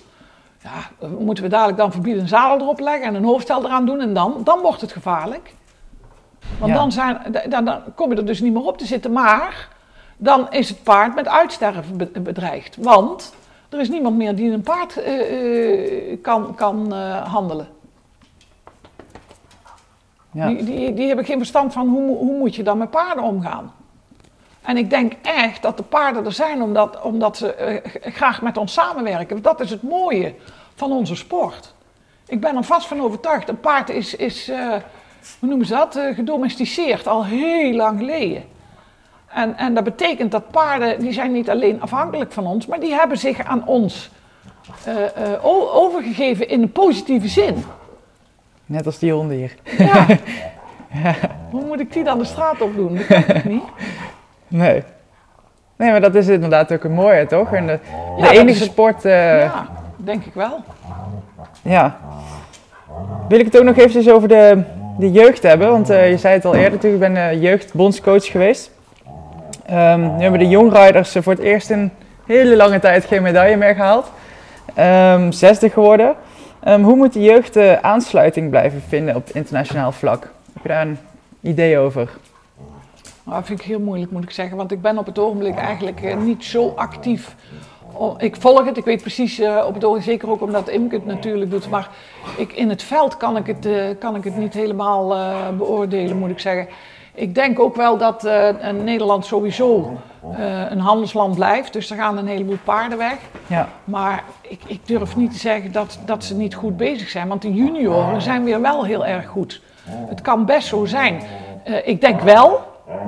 [0.62, 4.00] ja, moeten we dadelijk dan verbieden een zadel erop leggen en een hoofdstel eraan doen
[4.00, 5.54] en dan, dan wordt het gevaarlijk.
[6.58, 6.78] Want Ja.
[6.78, 7.18] dan, zijn,
[7.48, 9.68] dan, dan kom je er dus niet meer op te zitten, maar
[10.16, 12.76] dan is het paard met uitsterven be- bedreigd.
[12.76, 13.34] Want
[13.70, 17.68] er is niemand meer die een paard eh, eh, kan, kan eh, handelen.
[20.32, 20.48] Ja.
[20.48, 23.72] Die, die, die hebben geen verstand van hoe, hoe moet je dan met paarden omgaan.
[24.62, 28.72] En ik denk echt dat de paarden er zijn omdat, omdat ze graag met ons
[28.72, 29.42] samenwerken.
[29.42, 30.34] Dat is het mooie
[30.74, 31.74] van onze sport.
[32.26, 33.48] Ik ben er vast van overtuigd.
[33.48, 34.46] Een paard is, is
[35.38, 38.44] hoe noemen ze dat, gedomesticeerd al heel lang geleden.
[39.34, 42.94] En, en dat betekent dat paarden, die zijn niet alleen afhankelijk van ons, maar die
[42.94, 44.10] hebben zich aan ons
[44.84, 45.44] eh, eh,
[45.76, 47.64] overgegeven in een positieve zin.
[48.66, 49.54] Net als die honden hier.
[49.78, 50.06] Ja.
[51.50, 52.96] Hoe moet ik die dan de straat op doen?
[52.96, 53.62] Dat kan ik niet.
[54.48, 54.82] Nee.
[55.76, 57.52] Nee, maar dat is inderdaad ook een mooie, toch?
[57.52, 57.78] En de,
[58.16, 59.04] de Ja, enige het- sport...
[59.04, 59.66] eh, Ja,
[59.96, 60.58] denk ik wel.
[61.62, 61.96] Ja.
[63.28, 64.62] Wil ik het ook nog eventjes over de,
[64.98, 65.70] de jeugd hebben?
[65.70, 68.70] Want je zei het al eerder natuurlijk, ik ben eh, jeugdbondscoach geweest.
[69.70, 71.90] Ehm, nu hebben de jongrijders voor het eerst in
[72.26, 74.10] hele lange tijd geen medaille meer gehaald.
[74.74, 76.14] Ehm zesde geworden.
[76.60, 80.22] Ehm, hoe moet de jeugd eh, aansluiting blijven vinden op internationaal vlak?
[80.52, 80.98] Heb je daar een
[81.40, 82.10] idee over?
[83.30, 84.56] Dat vind ik heel moeilijk, moet ik zeggen.
[84.56, 87.34] Want ik ben op het ogenblik eigenlijk eh, niet zo actief.
[88.18, 91.06] Ik volg het, ik weet precies eh, op het ogenblik, zeker ook omdat Imke het
[91.06, 91.70] natuurlijk doet.
[91.70, 91.88] Maar
[92.36, 95.08] ik, in het veld kan ik het, eh, kan ik het niet helemaal
[95.56, 96.68] beoordelen, moet ik zeggen.
[97.20, 98.48] Ik denk ook wel dat eh,
[98.82, 99.96] Nederland sowieso
[100.36, 101.72] eh, een handelsland blijft.
[101.72, 103.16] Dus er gaan een heleboel paarden weg.
[103.46, 107.28] Ja, Maar ik, ik durf niet te zeggen dat, dat ze niet goed bezig zijn.
[107.28, 109.62] Want de junioren zijn weer wel heel erg goed.
[109.84, 111.22] Het kan best zo zijn.
[111.64, 112.60] Eh, ik denk wel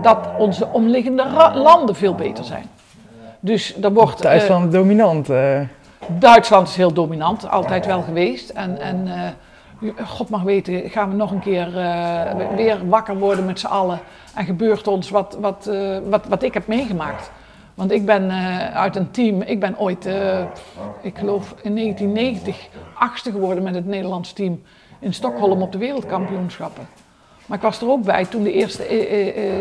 [0.02, 2.64] dat onze omliggende landen veel beter zijn.
[3.40, 4.22] Dus er wordt.
[4.22, 5.28] Duitsland dominant.
[6.06, 8.50] Duitsland is heel dominant, altijd wel geweest.
[8.50, 9.08] En, en
[10.04, 14.00] God mag weten, gaan we nog een keer eh, weer wakker worden met z'n allen.
[14.34, 17.30] En gebeurt ons wat, wat, eh, wat, wat ik heb meegemaakt.
[17.74, 20.06] Want ik ben eh, uit een team, ik ben ooit,
[21.00, 24.62] ik geloof in 1990, achtste geworden met het Nederlands team
[24.98, 26.86] in Stockholm op de wereldkampioenschappen.
[27.46, 28.84] Maar ik was er ook bij toen de eerste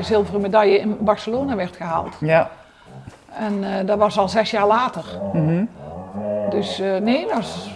[0.02, 2.16] zilveren medaille in Barcelona werd gehaald.
[2.20, 2.50] ja.
[3.34, 5.06] En dat was al zes jaar later.
[5.34, 5.66] Mhm.
[6.50, 7.72] Dus nee, dat was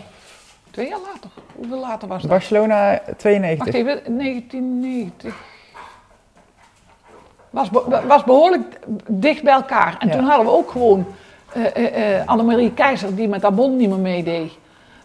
[0.71, 1.29] twee jaar later.
[1.55, 2.31] Hoeveel later was dat?
[2.31, 3.57] Barcelona 92.
[3.57, 5.35] Wacht even, 1990.
[7.49, 9.95] Was, be- was behoorlijk dicht bij elkaar.
[9.99, 10.13] En Ja.
[10.13, 11.05] toen hadden we ook gewoon
[11.53, 14.51] eh, eh, Annemarie Keizer die met haar bond niet meer meedeed.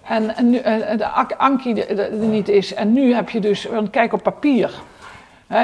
[0.02, 0.60] En, en nu,
[0.96, 2.74] de Ankie er niet is.
[2.74, 4.70] En nu heb je dus, want kijk op papier.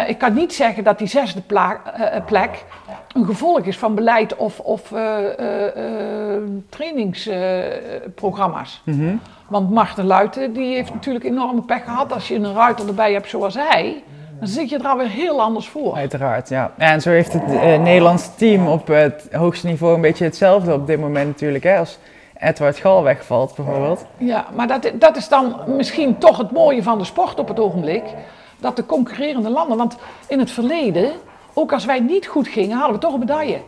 [0.07, 2.65] Ik kan niet zeggen dat die zesde pla- eh, plek
[3.13, 8.83] een gevolg is van beleid of, of eh, eh, eh, trainingsprogramma's.
[8.85, 9.15] Mhm.
[9.49, 12.13] Want Marten Luiten die heeft natuurlijk enorme pech gehad.
[12.13, 14.03] Als je een ruiter erbij hebt zoals hij,
[14.39, 15.95] dan zit je er alweer heel anders voor.
[15.97, 16.71] Uiteraard, ja.
[16.77, 20.87] En zo heeft het eh, Nederlands team op het hoogste niveau een beetje hetzelfde op
[20.87, 21.65] dit moment natuurlijk.
[21.65, 21.99] Hè, als
[22.39, 24.07] Edward Gal wegvalt bijvoorbeeld.
[24.17, 27.61] Ja, maar dat, dat is dan misschien toch het mooie van de sport op het
[27.61, 28.03] ogenblik.
[28.59, 29.97] Dat de concurrerende landen, want
[30.29, 31.13] in het verleden,
[31.53, 33.61] ook als wij niet goed gingen, hadden we toch een medaille.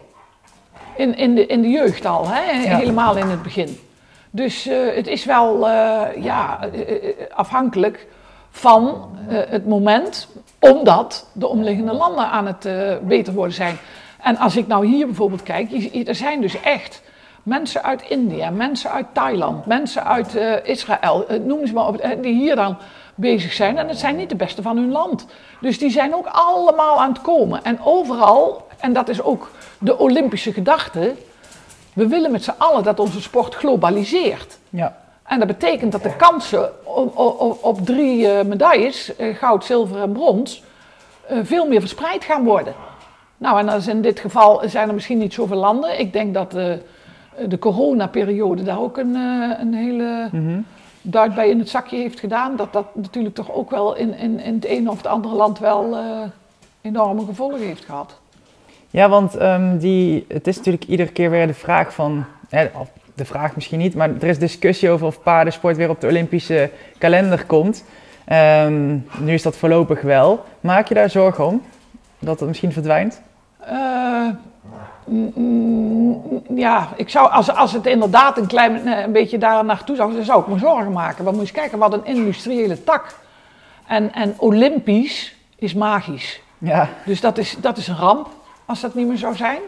[0.97, 2.75] In, in, de, in de jeugd al, hè?
[2.77, 3.79] helemaal in het begin.
[4.31, 8.07] Dus uh, het is wel uh, ja, uh, afhankelijk
[8.51, 10.29] van het moment,
[10.59, 12.69] omdat de omliggende landen aan het
[13.07, 13.77] beter worden zijn.
[14.23, 15.73] En als ik nou hier bijvoorbeeld kijk,
[16.07, 17.03] er zijn dus echt
[17.43, 22.57] mensen uit India, mensen uit Thailand, mensen uit Israël, noem ze maar op, die hier
[22.57, 22.77] dan
[23.19, 23.79] bezig zijn.
[23.79, 25.27] En het zijn niet de beste van hun land.
[25.61, 27.65] Dus die zijn ook allemaal aan het komen.
[27.65, 31.15] En overal, en dat is ook de Olympische gedachte,
[31.93, 34.59] we willen met z'n allen dat onze sport globaliseert.
[34.71, 34.97] Ja.
[35.23, 40.03] En dat betekent dat de kansen op, op, op drie uh, medailles, uh, goud, zilver
[40.03, 40.63] en brons,
[41.31, 42.75] uh, veel meer verspreid gaan worden.
[43.37, 46.01] Nou, en als in dit geval zijn er misschien niet zoveel landen.
[46.01, 49.15] Ik denk dat de coronaperiode daar ook een,
[49.61, 50.67] een hele mm -hmm.
[51.03, 52.57] Duit bij in het zakje heeft gedaan.
[52.57, 55.59] Dat dat natuurlijk toch ook wel in, in, in het ene of het andere land
[55.59, 55.99] wel
[56.81, 58.19] enorme gevolgen heeft gehad.
[58.91, 62.69] Ja, want um, die, het is natuurlijk iedere keer weer de vraag van, hè,
[63.15, 66.71] de vraag misschien niet, maar er is discussie over of paardensport weer op de Olympische
[66.99, 67.85] kalender komt.
[68.33, 70.45] Um, nu is dat voorlopig wel.
[70.61, 71.63] Maak je daar zorgen om
[72.19, 73.23] dat het misschien verdwijnt?
[73.71, 74.29] Uh,
[76.55, 80.25] ja, ik zou, als, als het inderdaad een klein een beetje daar naartoe zou, dan
[80.25, 81.25] zou ik me zorgen maken.
[81.25, 83.17] Want moet je eens kijken, wat een industriële tak.
[83.87, 86.41] En, en Olympisch is magisch.
[86.59, 86.89] Ja.
[87.05, 88.29] Dus dat is, dat is een ramp
[88.67, 89.61] als dat niet meer zou zijn.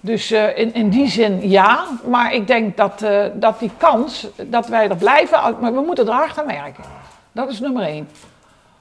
[0.00, 4.26] Dus uh, in, in die zin ja, maar ik denk dat, uh, dat die kans
[4.46, 6.84] dat wij er blijven, maar we moeten er hard aan werken.
[7.32, 8.08] Dat is nummer één.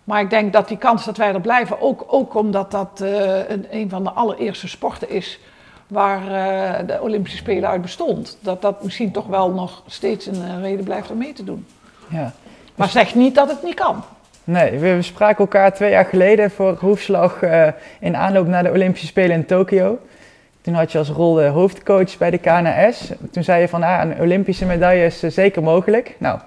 [0.03, 3.49] Maar ik denk dat die kans dat wij er blijven, ook, ook omdat dat uh,
[3.49, 5.39] een, een, van de allereerste sporten is
[5.87, 6.21] waar
[6.85, 11.11] de Olympische Spelen uit bestond, dat dat misschien toch wel nog steeds een reden blijft
[11.11, 11.65] om mee te doen.
[12.09, 12.33] Ja.
[12.75, 14.03] Maar zeg niet dat het niet kan.
[14.43, 17.67] Nee, we spraken elkaar twee jaar geleden voor hoefslag uh,
[17.99, 19.99] in aanloop naar de Olympische Spelen in Tokio.
[20.61, 23.11] Toen had je als rol de hoofdcoach bij de KNS.
[23.31, 26.15] Toen zei je van ah, een Olympische medaille is uh, zeker mogelijk.
[26.17, 26.39] Nou,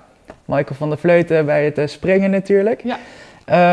[0.45, 2.83] Michael van der Vleuten bij het uh, springen natuurlijk.
[2.85, 2.99] Ja.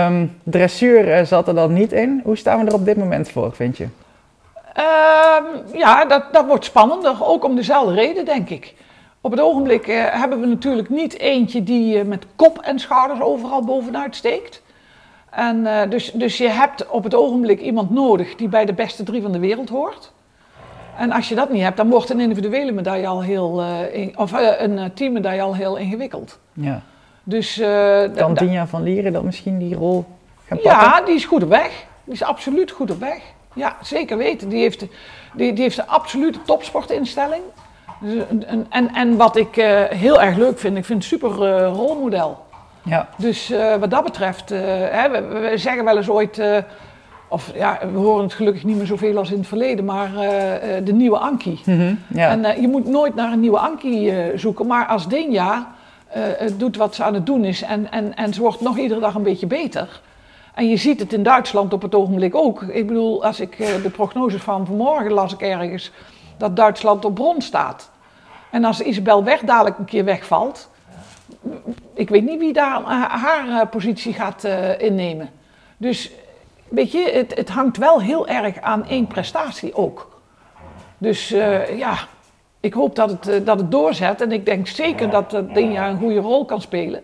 [0.07, 2.21] Um, dressuur zat er dan niet in.
[2.23, 3.87] Hoe staan we er op dit moment voor, vind je?
[4.77, 7.25] Um, ja, dat, dat wordt spannender.
[7.25, 8.73] Ook om dezelfde reden, denk ik.
[9.21, 13.21] Op het ogenblik uh, hebben we natuurlijk niet eentje die uh, met kop en schouders
[13.21, 14.61] overal bovenuit steekt.
[15.29, 19.03] En, uh, dus, dus je hebt op het ogenblik iemand nodig die bij de beste
[19.03, 20.11] drie van de wereld hoort.
[20.97, 24.31] En als je dat niet hebt, dan wordt een individuele medaille al heel, in, of
[24.57, 26.39] een teammedaille al heel ingewikkeld.
[26.53, 26.81] Ja.
[27.23, 27.61] Dus,
[28.15, 30.05] kan Dinja van Lieren dan misschien die rol
[30.45, 30.81] gaan pakken?
[30.81, 31.85] Ja, die is goed op weg.
[32.03, 33.21] Die is absoluut goed op weg.
[33.55, 34.49] Ja, zeker weten.
[34.49, 34.79] Die heeft,
[35.33, 37.43] die, die heeft een absolute topsportinstelling.
[37.99, 41.29] Dus, en, en, en wat ik uh, heel erg leuk vind, ik vind het super
[41.29, 42.43] uh, rolmodel.
[42.83, 43.09] Ja.
[43.17, 46.41] Dus uh, wat dat betreft, hè, we, we, zeggen wel eens ooit,
[47.27, 50.11] of ja, we horen het gelukkig niet meer zoveel als in het verleden, maar
[50.83, 51.61] de nieuwe Anki.
[51.65, 52.29] Mm -hmm, ja.
[52.29, 55.71] En je moet nooit naar een nieuwe Anki zoeken, maar als Denja
[56.57, 59.15] doet wat ze aan het doen is en, en, en ze wordt nog iedere dag
[59.15, 60.01] een beetje beter.
[60.55, 62.61] En je ziet het in Duitsland op het ogenblik ook.
[62.61, 65.91] Ik bedoel, als ik de prognoses van vanmorgen las ik ergens
[66.37, 67.91] dat Duitsland op bron staat.
[68.51, 70.69] En als Isabel Weg dadelijk een keer wegvalt,
[71.93, 74.43] ik weet niet wie daar haar eh, positie gaat
[74.77, 75.29] innemen.
[75.77, 76.11] Dus
[76.67, 80.21] weet je, het, het, hangt wel heel erg aan één prestatie ook.
[80.97, 81.29] Dus
[81.75, 81.97] ja,
[82.59, 84.21] ik hoop dat het, dat het doorzet.
[84.21, 87.01] En ik denk zeker dat Dinja een goede rol kan spelen.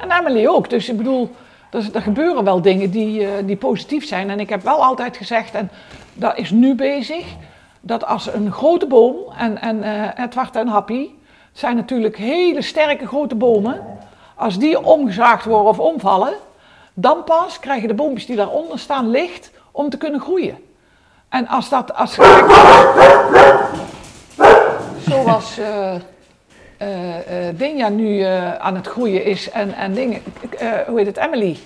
[0.00, 0.70] En Amelie ook.
[0.70, 1.30] Dus ik bedoel,
[1.74, 4.30] er, er gebeuren wel dingen die, die positief zijn.
[4.30, 5.70] En ik heb wel altijd gezegd, en
[6.14, 7.24] dat is nu bezig
[7.80, 11.08] dat als een grote boom, en, en uh, Edward en Happy
[11.52, 13.98] zijn natuurlijk hele sterke grote bomen,
[14.34, 16.34] als die omgezaagd worden of omvallen,
[16.94, 20.58] dan pas krijgen de boompjes die daaronder staan licht om te kunnen groeien.
[21.28, 22.14] En als dat, als
[25.08, 25.94] zoals uh,
[27.54, 28.22] Dinja nu
[28.58, 30.22] aan het groeien is en, en dingen,
[30.86, 31.56] hoe heet het, Emily,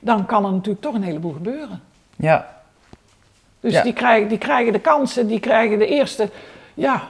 [0.00, 1.82] dan kan er natuurlijk toch een heleboel gebeuren.
[2.16, 2.54] Ja,
[3.60, 6.28] dus die, krijgen, die krijgen de kansen, die krijgen de eerste
[6.74, 7.02] ja,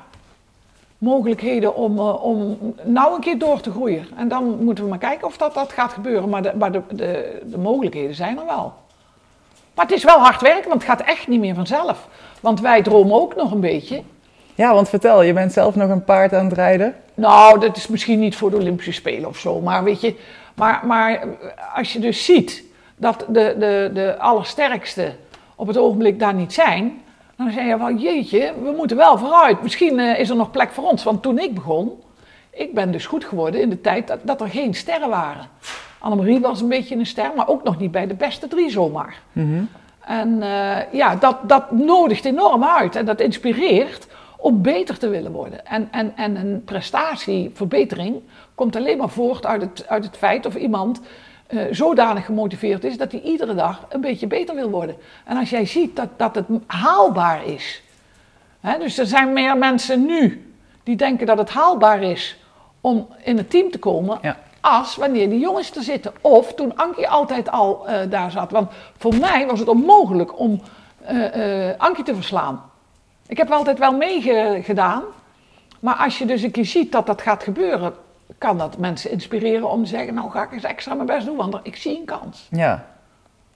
[0.99, 4.07] mogelijkheden om, uh, om nou een keer door te groeien.
[4.17, 6.29] En dan moeten we maar kijken of dat, dat gaat gebeuren.
[6.29, 8.75] Maar, de, maar de, de, de mogelijkheden zijn er wel.
[9.75, 12.09] Maar het is wel hard werken, want het gaat echt niet meer vanzelf.
[12.41, 14.03] Want wij dromen ook nog een beetje.
[14.55, 16.95] Ja, want vertel, je bent zelf nog een paard aan het rijden?
[17.15, 19.61] Nou, dat is misschien niet voor de Olympische Spelen of zo.
[19.61, 20.15] Maar weet je,
[20.55, 21.27] maar, maar
[21.75, 22.63] als je dus ziet
[22.97, 25.13] dat de, de, de allersterkste
[25.55, 27.03] op het ogenblik daar niet zijn,
[27.37, 29.63] dan zeg je van jeetje, we moeten wel vooruit.
[29.63, 31.03] Misschien uh, is er nog plek voor ons.
[31.03, 31.93] Want toen ik begon,
[32.51, 35.49] ik ben dus goed geworden in de tijd dat, dat er geen sterren waren.
[35.99, 39.21] Annemarie was een beetje een ster, maar ook nog niet bij de beste drie zomaar.
[39.33, 39.63] Mhm.
[40.01, 44.07] En eh, ja, dat, dat nodigt enorm uit en dat inspireert
[44.45, 45.67] om beter te willen worden.
[45.67, 48.23] En, en, en een prestatieverbetering
[48.55, 51.01] komt alleen maar voort uit het, uit het feit of iemand
[51.47, 54.97] eh, zodanig gemotiveerd is dat hij iedere dag een beetje beter wil worden.
[55.25, 57.83] En als jij ziet dat, dat het haalbaar is.
[58.61, 62.37] Hè, dus er zijn meer mensen nu die denken dat het haalbaar is
[62.81, 64.19] om in het team te komen.
[64.23, 64.39] Ja.
[64.61, 66.13] Als wanneer die jongens er zitten.
[66.21, 68.51] Of toen Ankie altijd al eh, daar zat.
[68.51, 70.61] Want voor mij was het onmogelijk om
[71.05, 72.73] eh, Ankie te verslaan.
[73.27, 75.03] Ik heb altijd wel meegedaan.
[75.81, 77.93] Maar als je dus een keer ziet dat dat gaat gebeuren,
[78.39, 81.37] kan dat mensen inspireren om te zeggen: Nou, ga ik eens extra mijn best doen,
[81.37, 82.47] want ik zie een kans.
[82.51, 82.85] Ja.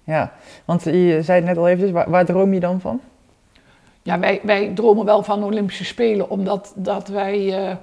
[0.04, 0.32] Ja,
[0.64, 3.00] want je zei het net al eventjes, waar, waar droom je dan van?
[4.02, 7.76] Ja, wij, wij dromen wel van Olympische Spelen, omdat dat wij, eh,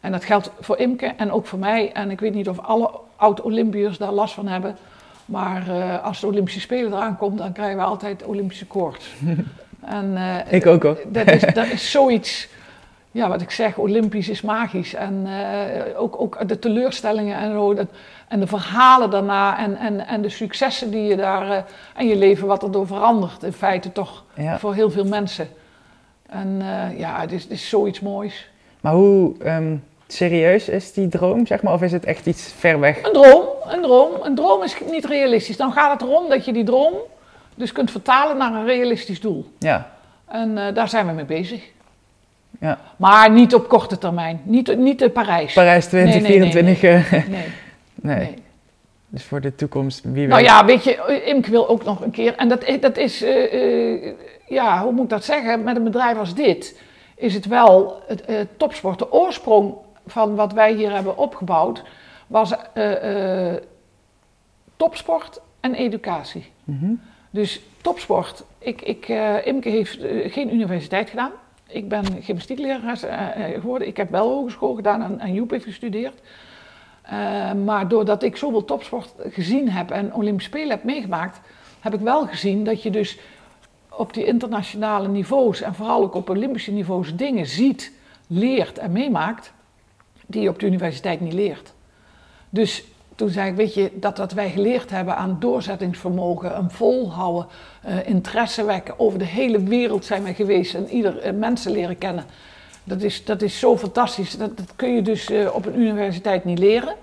[0.00, 2.90] en dat geldt voor Imke en ook voor mij, en ik weet niet of alle
[3.16, 4.76] oud-Olympiërs daar last van hebben,
[5.24, 9.06] maar eh, als de Olympische Spelen eraan komt, dan krijgen we altijd Olympische koorts.
[9.86, 10.98] en, eh, Ik ook hoor.
[11.06, 12.48] Dat is, dat is zoiets,
[13.10, 14.94] ja, wat ik zeg, Olympisch is magisch.
[14.94, 17.86] En eh, ook, ook de teleurstellingen en zo, dat,
[18.28, 21.62] en de verhalen daarna en, en, en de successen die je daar, eh,
[21.94, 24.58] en je leven wat er door verandert, in feite toch Ja.
[24.58, 25.48] voor heel veel mensen.
[26.28, 26.62] En
[26.96, 28.50] ja, het is, het is zoiets moois.
[28.80, 29.76] Maar hoe ehm,
[30.06, 31.72] serieus is die droom, zeg maar?
[31.72, 33.02] Of is het echt iets ver weg?
[33.02, 34.10] Een droom, een droom.
[34.22, 35.56] Een droom is niet realistisch.
[35.56, 36.92] Dan gaat het erom dat je die droom
[37.54, 39.52] dus kunt vertalen naar een realistisch doel.
[39.58, 39.90] Ja.
[40.26, 41.62] En eh, daar zijn we mee bezig.
[42.60, 42.78] Ja.
[42.96, 44.40] Maar niet op korte termijn.
[44.44, 45.52] Niet, niet in Parijs.
[45.52, 47.12] Parijs Nee, nee, nee, 2024.
[47.12, 47.44] eh, Nee,
[47.94, 48.16] nee.
[48.16, 48.34] nee.
[49.08, 50.28] Dus voor de toekomst, wie weet.
[50.28, 52.36] Nou ja, weet je, Imke wil ook nog een keer.
[52.36, 54.14] En dat, dat is, eh, eh,
[54.48, 55.62] ja, hoe moet ik dat zeggen?
[55.62, 56.80] Met een bedrijf als dit
[57.16, 58.98] is het wel het eh, topsport.
[58.98, 59.74] De oorsprong
[60.06, 61.82] van wat wij hier hebben opgebouwd
[62.26, 63.62] was eh, eh,
[64.76, 66.52] topsport en educatie.
[66.64, 66.92] Mhm.
[67.34, 68.44] Dus topsport.
[68.58, 71.30] Ik, ik, eh, Imke heeft eh, geen universiteit gedaan.
[71.66, 73.18] Ik ben gymnastieklerares eh,
[73.54, 73.88] geworden.
[73.88, 76.20] Ik heb wel hogeschool gedaan en, en Joep heeft gestudeerd.
[77.64, 81.40] Maar doordat ik zoveel topsport gezien heb en Olympische Spelen heb meegemaakt,
[81.80, 83.18] heb ik wel gezien dat je dus
[83.88, 87.92] op die internationale niveaus en vooral ook op Olympische niveaus dingen ziet,
[88.26, 89.52] leert en meemaakt
[90.26, 91.72] die je op de universiteit niet leert.
[92.50, 92.84] Dus
[93.14, 97.46] toen zei ik, weet je, dat wat wij geleerd hebben aan doorzettingsvermogen, een volhouden,
[97.82, 101.98] eh, interesse wekken, over de hele wereld zijn wij geweest en ieder eh, mensen leren
[101.98, 102.24] kennen.
[102.84, 104.36] Dat is, dat is zo fantastisch.
[104.36, 106.94] Dat, dat kun je dus eh, op een universiteit niet leren.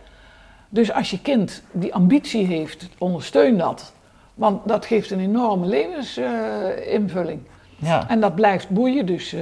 [0.69, 3.93] Dus als je kind die ambitie heeft, ondersteun dat.
[4.33, 7.39] Want dat geeft een enorme levensinvulling.
[7.75, 8.09] Ja.
[8.09, 9.35] En dat blijft boeien dus.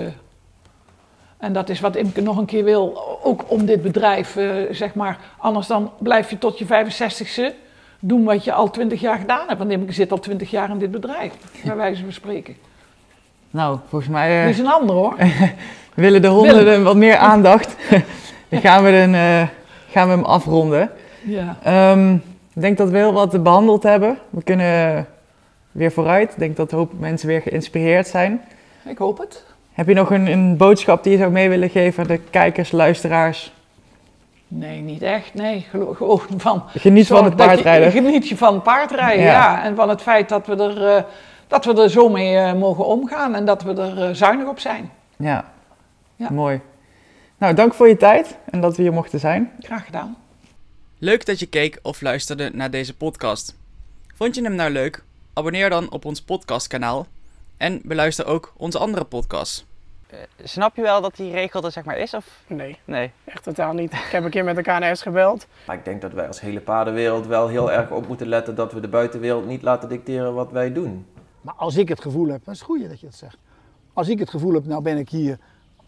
[1.40, 4.94] En dat is wat Imke nog een keer wil, ook om dit bedrijf, eh, zeg
[4.94, 5.18] maar.
[5.38, 7.54] Anders dan blijf je tot je 65ste
[8.00, 9.60] doen wat je al 20 jaar gedaan hebt.
[9.60, 11.34] Want Imke zit al 20 jaar in dit bedrijf,
[11.64, 12.56] bij wijze van spreken.
[13.52, 15.16] Nou, volgens mij eh, Die is een ander hoor.
[15.94, 17.76] willen de honden wat meer aandacht.
[18.50, 19.48] Dan gaan we, eh,
[19.92, 20.92] gaan we hem afronden.
[21.26, 21.58] Ja.
[21.64, 22.14] Ehm,
[22.54, 24.18] ik denk dat we heel wat behandeld hebben.
[24.30, 25.08] We kunnen
[25.72, 26.32] weer vooruit.
[26.32, 28.42] Ik denk dat een hoop mensen weer geïnspireerd zijn.
[28.86, 29.46] Ik hoop het.
[29.80, 32.72] Heb je nog een, een boodschap die je zou mee willen geven aan de kijkers,
[32.72, 33.54] luisteraars?
[34.48, 35.34] Nee, niet echt.
[35.34, 36.64] Nee, gewoon van.
[36.68, 37.92] Geniet van het dat je- paardrijden.
[37.92, 39.32] Geniet je van het paardrijden, Ja.
[39.32, 39.64] ja.
[39.64, 41.04] En van het feit dat we er, eh,
[41.48, 44.60] dat we er zo mee eh, mogen omgaan en dat we er eh, zuinig op
[44.60, 44.92] zijn.
[45.18, 45.52] Ja.
[46.16, 46.30] Ja.
[46.32, 46.62] mooi.
[47.38, 49.52] Nou, dank voor je tijd en dat we hier mochten zijn.
[49.60, 50.18] Graag gedaan.
[50.98, 53.56] Leuk dat je keek of luisterde naar deze podcast.
[54.16, 55.04] Vond je hem nou leuk?
[55.34, 57.08] Abonneer dan op ons podcastkanaal
[57.58, 59.68] en beluister ook onze andere podcasts.
[60.44, 62.14] Snap je wel dat die regel er zeg maar is?
[62.14, 62.44] Of?
[62.48, 63.12] Nee, Nee.
[63.26, 63.94] echt totaal niet.
[63.94, 65.48] Ik heb een keer met de KNS gebeld.
[65.68, 68.74] Maar ik denk dat wij als hele paardenwereld wel heel erg op moeten letten dat
[68.74, 71.06] we de buitenwereld niet laten dicteren wat wij doen.
[71.42, 73.38] Maar als ik het gevoel heb, dat is het goede dat je dat zegt.
[73.94, 75.38] Als ik het gevoel heb, nou ben ik hier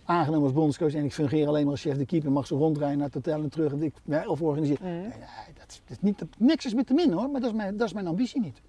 [0.06, 2.98] aangenomen als bondscoach en ik fungeer alleen maar als chef de keeper, mag ze rondrijden
[2.98, 3.94] naar het hotel en terug en ik,
[4.28, 4.84] of organiseren.
[4.86, 5.10] Nee, nee,
[5.60, 7.56] dat, is- dat is niet, dat- niks is met te min hoor, maar dat is
[7.56, 8.62] mijn, dat is mijn ambitie niet.